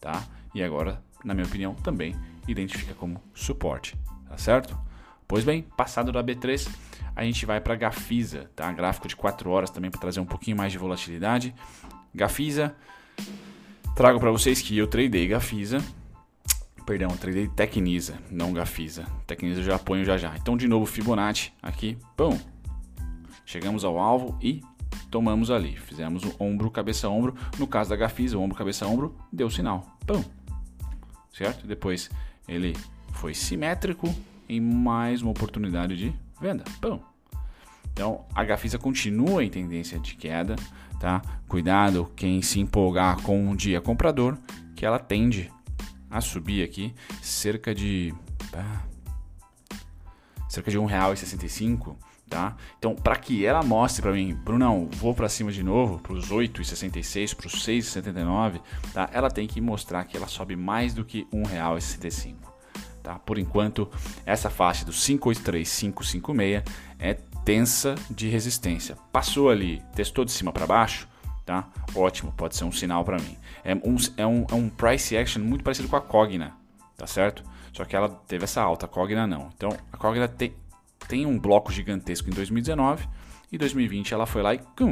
Tá? 0.00 0.22
E 0.54 0.62
agora, 0.62 1.02
na 1.24 1.34
minha 1.34 1.46
opinião, 1.46 1.74
também 1.74 2.14
identifica 2.46 2.94
como 2.94 3.20
suporte. 3.34 3.96
Tá 4.28 4.38
certo? 4.38 4.78
Pois 5.26 5.44
bem, 5.44 5.62
passado 5.62 6.12
da 6.12 6.22
B3, 6.22 6.70
a 7.16 7.24
gente 7.24 7.44
vai 7.44 7.60
para 7.60 7.74
Gafisa, 7.74 8.48
tá? 8.54 8.70
Gráfico 8.72 9.08
de 9.08 9.16
4 9.16 9.50
horas 9.50 9.70
também 9.70 9.90
para 9.90 10.00
trazer 10.00 10.20
um 10.20 10.24
pouquinho 10.24 10.56
mais 10.56 10.70
de 10.70 10.78
volatilidade. 10.78 11.52
Gafisa, 12.14 12.76
trago 13.98 14.20
para 14.20 14.30
vocês 14.30 14.62
que 14.62 14.78
eu 14.78 14.86
tradei 14.86 15.26
Gafisa, 15.26 15.84
perdão, 16.86 17.08
tradei 17.16 17.48
Tecnisa, 17.48 18.16
não 18.30 18.52
Gafisa. 18.52 19.04
Tecnisa 19.26 19.58
eu 19.58 19.64
já 19.64 19.76
ponho 19.76 20.04
já 20.04 20.16
já. 20.16 20.36
Então 20.36 20.56
de 20.56 20.68
novo 20.68 20.86
Fibonacci 20.86 21.52
aqui, 21.60 21.98
pão. 22.16 22.40
Chegamos 23.44 23.84
ao 23.84 23.98
alvo 23.98 24.38
e 24.40 24.62
tomamos 25.10 25.50
ali. 25.50 25.76
Fizemos 25.76 26.22
o 26.22 26.32
ombro, 26.38 26.70
cabeça, 26.70 27.08
ombro. 27.08 27.34
No 27.58 27.66
caso 27.66 27.90
da 27.90 27.96
Gafisa, 27.96 28.38
o 28.38 28.40
ombro, 28.40 28.56
cabeça, 28.56 28.86
ombro, 28.86 29.16
deu 29.32 29.50
sinal. 29.50 29.98
Pão. 30.06 30.24
Certo? 31.32 31.66
Depois 31.66 32.08
ele 32.46 32.76
foi 33.14 33.34
simétrico, 33.34 34.14
em 34.48 34.60
mais 34.60 35.22
uma 35.22 35.32
oportunidade 35.32 35.96
de 35.96 36.14
venda. 36.40 36.62
Pão. 36.80 37.02
Então, 37.98 38.24
a 38.32 38.44
Gafisa 38.44 38.78
continua 38.78 39.42
em 39.42 39.50
tendência 39.50 39.98
de 39.98 40.14
queda, 40.14 40.54
tá? 41.00 41.20
Cuidado 41.48 42.08
quem 42.14 42.40
se 42.40 42.60
empolgar 42.60 43.20
com 43.22 43.36
um 43.36 43.56
dia 43.56 43.80
comprador, 43.80 44.38
que 44.76 44.86
ela 44.86 45.00
tende 45.00 45.50
a 46.08 46.20
subir 46.20 46.62
aqui 46.62 46.94
cerca 47.20 47.74
de 47.74 48.14
ah, 48.54 48.82
cerca 50.48 50.70
de 50.70 50.78
R$ 50.78 50.84
1,65, 50.84 51.96
tá? 52.30 52.56
Então, 52.78 52.94
para 52.94 53.16
que 53.16 53.44
ela 53.44 53.64
mostre 53.64 54.00
para 54.00 54.12
mim, 54.12 54.32
Brunão, 54.32 54.88
vou 54.92 55.12
para 55.12 55.28
cima 55.28 55.50
de 55.50 55.64
novo, 55.64 55.98
para 55.98 56.12
os 56.12 56.30
8,66, 56.30 57.34
para 57.34 57.48
os 57.48 57.66
6,79, 57.66 58.60
tá? 58.94 59.10
Ela 59.12 59.28
tem 59.28 59.48
que 59.48 59.60
mostrar 59.60 60.04
que 60.04 60.16
ela 60.16 60.28
sobe 60.28 60.54
mais 60.54 60.94
do 60.94 61.04
que 61.04 61.26
R$ 61.32 61.40
1,65. 61.42 62.48
Tá? 63.08 63.18
Por 63.18 63.38
enquanto, 63.38 63.90
essa 64.26 64.50
faixa 64.50 64.84
do 64.84 64.92
583-556 64.92 66.62
é 66.98 67.14
tensa 67.48 67.94
de 68.10 68.28
resistência. 68.28 68.94
Passou 69.10 69.48
ali, 69.48 69.82
testou 69.94 70.22
de 70.22 70.30
cima 70.30 70.52
para 70.52 70.66
baixo, 70.66 71.08
tá? 71.46 71.66
Ótimo, 71.94 72.30
pode 72.36 72.54
ser 72.54 72.64
um 72.64 72.70
sinal 72.70 73.02
para 73.06 73.16
mim. 73.16 73.38
É 73.64 73.74
um, 73.74 73.96
é, 74.18 74.26
um, 74.26 74.44
é 74.50 74.54
um 74.54 74.68
price 74.68 75.16
action 75.16 75.42
muito 75.42 75.64
parecido 75.64 75.88
com 75.88 75.96
a 75.96 76.00
Cogna, 76.02 76.54
tá 76.94 77.06
certo? 77.06 77.42
Só 77.72 77.86
que 77.86 77.96
ela 77.96 78.10
teve 78.10 78.44
essa 78.44 78.60
alta, 78.60 78.84
a 78.84 78.88
Cogna 78.88 79.26
não. 79.26 79.48
Então, 79.56 79.70
a 79.90 79.96
Cogna 79.96 80.28
tem, 80.28 80.54
tem 81.08 81.24
um 81.24 81.38
bloco 81.38 81.72
gigantesco 81.72 82.28
em 82.28 82.34
2019 82.34 83.08
e 83.50 83.56
2020 83.56 84.12
ela 84.12 84.26
foi 84.26 84.42
lá 84.42 84.52
e 84.52 84.58
cum, 84.58 84.90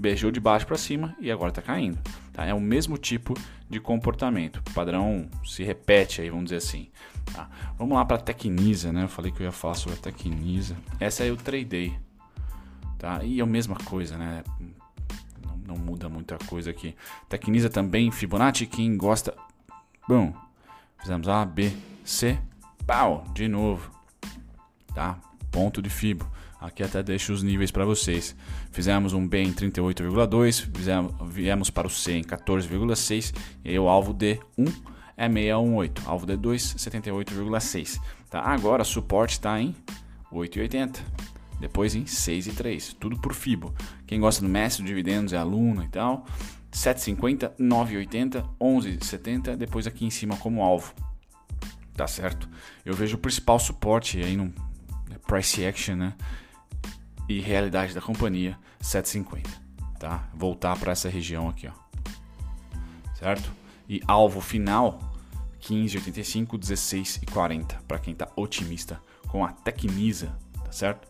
beijou 0.00 0.30
de 0.30 0.40
baixo 0.40 0.66
para 0.66 0.78
cima 0.78 1.14
e 1.20 1.30
agora 1.30 1.50
está 1.50 1.60
caindo. 1.60 1.98
Tá? 2.32 2.46
É 2.46 2.54
o 2.54 2.60
mesmo 2.60 2.96
tipo 2.96 3.34
de 3.68 3.78
comportamento. 3.78 4.62
O 4.66 4.72
padrão 4.72 5.28
se 5.44 5.62
repete 5.62 6.22
aí, 6.22 6.30
vamos 6.30 6.46
dizer 6.46 6.56
assim. 6.56 6.88
Tá? 7.34 7.50
Vamos 7.76 7.94
lá 7.94 8.04
para 8.04 8.16
a 8.16 8.20
Tecnisa, 8.20 8.90
né? 8.90 9.04
Eu 9.04 9.08
falei 9.08 9.30
que 9.30 9.42
eu 9.42 9.44
ia 9.44 9.52
falar 9.52 9.74
sobre 9.74 9.98
a 9.98 10.00
Tecnisa. 10.00 10.74
Essa 10.98 11.24
eu 11.24 11.36
tradei. 11.36 11.98
Tá? 12.98 13.22
E 13.22 13.40
é 13.40 13.42
a 13.42 13.46
mesma 13.46 13.76
coisa, 13.76 14.16
né? 14.16 14.42
Não, 15.46 15.56
não 15.66 15.76
muda 15.76 16.08
muita 16.08 16.38
coisa 16.46 16.70
aqui. 16.70 16.96
Tecnisa 17.28 17.68
também, 17.68 18.10
Fibonacci, 18.10 18.66
quem 18.66 18.96
gosta. 18.96 19.36
Bom, 20.08 20.34
fizemos 20.98 21.28
A, 21.28 21.44
B, 21.44 21.70
C, 22.02 22.38
pau, 22.86 23.24
de 23.34 23.46
novo. 23.48 23.90
Tá? 24.94 25.18
Ponto 25.50 25.82
de 25.82 25.90
Fibo. 25.90 26.26
Aqui 26.60 26.82
até 26.82 27.02
deixo 27.02 27.32
os 27.32 27.42
níveis 27.42 27.70
para 27.70 27.84
vocês. 27.84 28.36
Fizemos 28.70 29.14
um 29.14 29.26
B 29.26 29.42
em 29.42 29.52
38,2, 29.52 30.68
viemos 31.26 31.70
para 31.70 31.86
o 31.86 31.90
C 31.90 32.12
em 32.12 32.22
14,6 32.22 33.34
e 33.64 33.70
aí 33.70 33.78
o 33.78 33.88
alvo 33.88 34.12
D1 34.12 34.38
é 35.16 35.26
618, 35.26 36.02
alvo 36.06 36.26
D2 36.26 36.76
78,6. 36.76 37.98
Tá? 38.28 38.40
Agora 38.40 38.84
suporte 38.84 39.32
está 39.32 39.60
em 39.60 39.74
8,80. 40.32 40.98
Depois 41.60 41.94
em 41.94 42.04
6,3, 42.04 42.96
tudo 42.98 43.18
por 43.18 43.34
FIBO. 43.34 43.74
Quem 44.06 44.18
gosta 44.18 44.40
do 44.40 44.48
mestre 44.48 44.82
de 44.82 44.88
dividendos 44.88 45.34
é 45.34 45.36
aluno 45.36 45.84
e 45.84 45.88
tal. 45.88 46.24
7,50, 46.72 47.52
9,80, 47.58 48.48
11,70, 48.58 49.56
depois 49.56 49.86
aqui 49.86 50.06
em 50.06 50.10
cima 50.10 50.36
como 50.36 50.62
alvo. 50.62 50.94
Tá 51.94 52.06
certo? 52.06 52.48
Eu 52.84 52.94
vejo 52.94 53.16
o 53.16 53.18
principal 53.18 53.58
suporte 53.58 54.18
aí 54.22 54.36
no 54.36 54.44
né, 54.44 55.16
price 55.26 55.64
action, 55.64 55.96
né? 55.96 56.14
E 57.30 57.40
realidade 57.40 57.94
da 57.94 58.00
companhia 58.00 58.58
750, 58.80 59.48
tá? 60.00 60.28
Voltar 60.34 60.76
para 60.76 60.90
essa 60.90 61.08
região 61.08 61.48
aqui, 61.48 61.68
ó. 61.68 61.72
Certo? 63.14 63.52
E 63.88 64.00
alvo 64.04 64.40
final 64.40 64.98
15,85, 65.60 66.58
16 66.58 67.20
e 67.22 67.26
40 67.26 67.82
para 67.86 68.00
quem 68.00 68.14
está 68.14 68.28
otimista 68.34 69.00
com 69.28 69.44
a 69.44 69.52
Tecnisa, 69.52 70.36
tá 70.64 70.72
certo? 70.72 71.06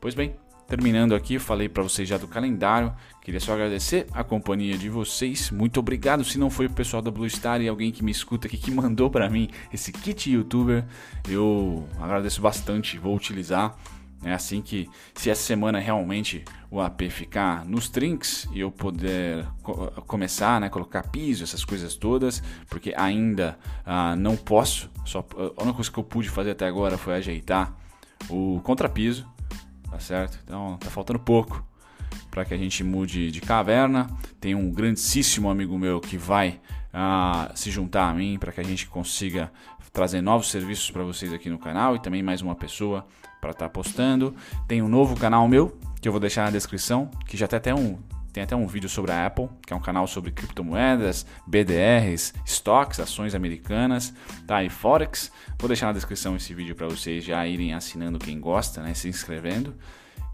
Pois 0.00 0.16
bem, 0.16 0.34
terminando 0.66 1.14
aqui, 1.14 1.38
falei 1.38 1.68
para 1.68 1.84
vocês 1.84 2.08
já 2.08 2.18
do 2.18 2.26
calendário. 2.26 2.92
Queria 3.20 3.38
só 3.38 3.52
agradecer 3.52 4.08
a 4.12 4.24
companhia 4.24 4.76
de 4.76 4.88
vocês. 4.88 5.52
Muito 5.52 5.78
obrigado. 5.78 6.24
Se 6.24 6.38
não 6.40 6.50
foi 6.50 6.66
o 6.66 6.70
pessoal 6.70 7.00
da 7.00 7.10
Blue 7.10 7.30
Star 7.30 7.60
e 7.60 7.68
alguém 7.68 7.92
que 7.92 8.02
me 8.02 8.10
escuta 8.10 8.48
aqui 8.48 8.56
que 8.56 8.70
mandou 8.72 9.08
para 9.08 9.30
mim 9.30 9.48
esse 9.72 9.92
kit 9.92 10.28
YouTuber, 10.28 10.84
eu 11.28 11.86
agradeço 12.00 12.40
bastante. 12.40 12.98
Vou 12.98 13.14
utilizar 13.14 13.76
É 14.24 14.32
assim 14.32 14.62
que, 14.62 14.88
se 15.14 15.30
essa 15.30 15.42
semana 15.42 15.80
realmente 15.80 16.44
o 16.70 16.80
AP 16.80 17.02
ficar 17.10 17.64
nos 17.64 17.88
trinks 17.88 18.48
e 18.52 18.60
eu 18.60 18.70
poder 18.70 19.46
co 19.62 19.90
começar, 20.06 20.60
né, 20.60 20.68
colocar 20.68 21.02
piso, 21.08 21.42
essas 21.42 21.64
coisas 21.64 21.96
todas, 21.96 22.42
porque 22.68 22.94
ainda 22.96 23.58
ah, 23.84 24.14
não 24.14 24.36
posso, 24.36 24.88
só, 25.04 25.26
a 25.36 25.62
única 25.62 25.74
coisa 25.74 25.90
que 25.90 25.98
eu 25.98 26.04
pude 26.04 26.28
fazer 26.30 26.52
até 26.52 26.66
agora 26.66 26.96
foi 26.96 27.14
ajeitar 27.14 27.74
o 28.30 28.60
contrapiso, 28.62 29.26
tá 29.90 29.98
certo? 29.98 30.38
Então 30.44 30.78
tá 30.78 30.88
faltando 30.88 31.18
pouco 31.18 31.64
para 32.30 32.44
que 32.44 32.54
a 32.54 32.56
gente 32.56 32.82
mude 32.82 33.30
de 33.30 33.40
caverna. 33.40 34.06
Tem 34.40 34.54
um 34.54 34.70
grandíssimo 34.70 35.50
amigo 35.50 35.78
meu 35.78 36.00
que 36.00 36.16
vai 36.16 36.60
ah, 36.92 37.50
se 37.54 37.70
juntar 37.70 38.08
a 38.08 38.14
mim 38.14 38.38
para 38.38 38.52
que 38.52 38.60
a 38.60 38.64
gente 38.64 38.86
consiga 38.86 39.52
trazer 39.92 40.22
novos 40.22 40.50
serviços 40.50 40.90
para 40.90 41.02
vocês 41.02 41.32
aqui 41.32 41.50
no 41.50 41.58
canal 41.58 41.94
e 41.94 42.00
também 42.00 42.22
mais 42.22 42.40
uma 42.40 42.54
pessoa 42.54 43.06
para 43.42 43.50
estar 43.50 43.66
tá 43.66 43.68
postando. 43.68 44.34
Tem 44.68 44.80
um 44.80 44.88
novo 44.88 45.18
canal 45.18 45.46
meu 45.48 45.76
que 46.00 46.08
eu 46.08 46.12
vou 46.12 46.20
deixar 46.20 46.44
na 46.44 46.50
descrição, 46.50 47.10
que 47.26 47.36
já 47.36 47.46
tem 47.48 47.56
até 47.56 47.74
um 47.74 47.98
tem 48.32 48.42
até 48.42 48.56
um 48.56 48.66
vídeo 48.66 48.88
sobre 48.88 49.12
a 49.12 49.26
Apple, 49.26 49.46
que 49.66 49.74
é 49.74 49.76
um 49.76 49.80
canal 49.80 50.06
sobre 50.06 50.30
criptomoedas, 50.30 51.26
BDRs, 51.46 52.32
estoques, 52.46 52.98
ações 52.98 53.34
americanas, 53.34 54.14
tá? 54.46 54.64
E 54.64 54.70
Forex. 54.70 55.30
Vou 55.58 55.68
deixar 55.68 55.88
na 55.88 55.92
descrição 55.92 56.34
esse 56.34 56.54
vídeo 56.54 56.74
para 56.74 56.86
vocês 56.86 57.22
já 57.22 57.46
irem 57.46 57.74
assinando 57.74 58.18
quem 58.18 58.40
gosta, 58.40 58.82
né? 58.82 58.94
Se 58.94 59.06
inscrevendo. 59.06 59.74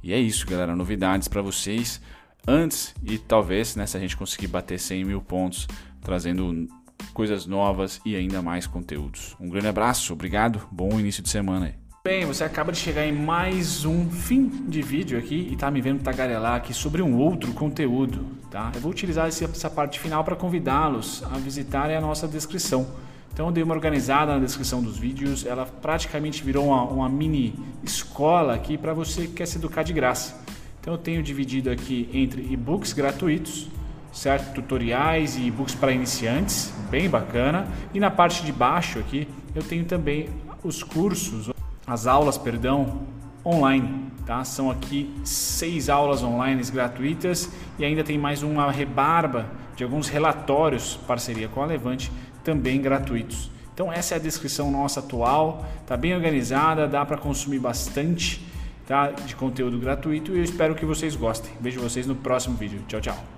E 0.00 0.12
é 0.12 0.18
isso, 0.20 0.46
galera. 0.46 0.76
Novidades 0.76 1.26
para 1.26 1.42
vocês 1.42 2.00
antes 2.46 2.94
e 3.02 3.18
talvez, 3.18 3.74
né? 3.74 3.84
Se 3.84 3.96
a 3.96 4.00
gente 4.00 4.16
conseguir 4.16 4.46
bater 4.46 4.78
100 4.78 5.04
mil 5.04 5.20
pontos, 5.20 5.66
trazendo 6.00 6.68
coisas 7.12 7.46
novas 7.46 8.00
e 8.06 8.14
ainda 8.14 8.40
mais 8.40 8.64
conteúdos. 8.64 9.34
Um 9.40 9.48
grande 9.48 9.66
abraço, 9.66 10.12
obrigado, 10.12 10.68
bom 10.70 11.00
início 11.00 11.20
de 11.20 11.30
semana 11.30 11.66
aí. 11.66 11.88
Bem, 12.04 12.24
você 12.24 12.44
acaba 12.44 12.70
de 12.70 12.78
chegar 12.78 13.04
em 13.04 13.12
mais 13.12 13.84
um 13.84 14.08
fim 14.08 14.48
de 14.68 14.80
vídeo 14.80 15.18
aqui 15.18 15.48
e 15.50 15.56
tá 15.56 15.68
me 15.70 15.80
vendo 15.80 16.00
tagarelar 16.02 16.54
aqui 16.54 16.72
sobre 16.72 17.02
um 17.02 17.18
outro 17.18 17.52
conteúdo, 17.52 18.24
tá? 18.50 18.70
Eu 18.74 18.80
vou 18.80 18.92
utilizar 18.92 19.26
essa 19.26 19.68
parte 19.68 19.98
final 19.98 20.22
para 20.22 20.37
convidá-los 20.37 21.24
a 21.24 21.37
visitarem 21.38 21.96
a 21.96 22.00
nossa 22.00 22.28
descrição. 22.28 22.87
Então 23.32 23.46
eu 23.46 23.52
dei 23.52 23.64
uma 23.64 23.74
organizada 23.74 24.32
na 24.32 24.38
descrição 24.38 24.80
dos 24.80 24.96
vídeos, 24.96 25.44
ela 25.44 25.66
praticamente 25.66 26.42
virou 26.42 26.68
uma, 26.68 26.84
uma 26.84 27.08
mini 27.08 27.54
escola 27.82 28.54
aqui 28.54 28.78
para 28.78 28.94
você 28.94 29.22
que 29.22 29.34
quer 29.34 29.46
se 29.46 29.58
educar 29.58 29.82
de 29.82 29.92
graça. 29.92 30.40
Então 30.80 30.94
eu 30.94 30.98
tenho 30.98 31.22
dividido 31.22 31.68
aqui 31.68 32.08
entre 32.12 32.40
e-books 32.50 32.92
gratuitos, 32.92 33.68
certo? 34.12 34.54
Tutoriais 34.54 35.37
e 35.37 35.48
e-books 35.48 35.74
para 35.74 35.92
iniciantes, 35.92 36.72
bem 36.90 37.11
bacana. 37.11 37.66
E 37.92 37.98
na 38.00 38.11
parte 38.11 38.44
de 38.44 38.52
baixo 38.52 39.00
aqui 39.00 39.28
eu 39.54 39.62
tenho 39.62 39.84
também 39.84 40.30
os 40.62 40.82
cursos, 40.82 41.50
as 41.88 42.07
aulas, 42.07 42.37
perdão, 42.37 43.01
online, 43.44 44.12
tá? 44.27 44.44
São 44.44 44.70
aqui 44.70 45.11
seis 45.24 45.88
aulas 45.88 46.22
online 46.22 46.62
gratuitas 46.70 47.51
e 47.79 47.85
ainda 47.85 48.05
tem 48.05 48.18
mais 48.18 48.42
uma 48.42 48.70
rebarba 48.70 49.46
de 49.74 49.83
alguns 49.83 50.09
relatórios, 50.09 50.98
parceria 51.07 51.48
com 51.48 51.62
a 51.62 51.66
Levante, 51.66 52.12
também 52.44 52.81
gratuitos. 52.81 53.51
Então 53.72 53.92
essa 53.92 54.14
é 54.14 54.16
a 54.16 54.20
descrição 54.20 54.70
nossa 54.70 55.01
atual, 55.01 55.64
tá 55.87 55.96
bem 55.96 56.14
organizada, 56.14 56.87
dá 56.87 57.07
para 57.07 57.16
consumir 57.16 57.59
bastante, 57.59 58.44
tá? 58.87 59.11
De 59.11 59.35
conteúdo 59.35 59.79
gratuito 59.79 60.35
e 60.35 60.38
eu 60.38 60.44
espero 60.44 60.74
que 60.74 60.85
vocês 60.85 61.16
gostem. 61.16 61.51
Vejo 61.61 61.81
vocês 61.81 62.07
no 62.07 62.16
próximo 62.16 62.57
vídeo. 62.57 62.83
Tchau, 62.87 63.01
tchau. 63.01 63.38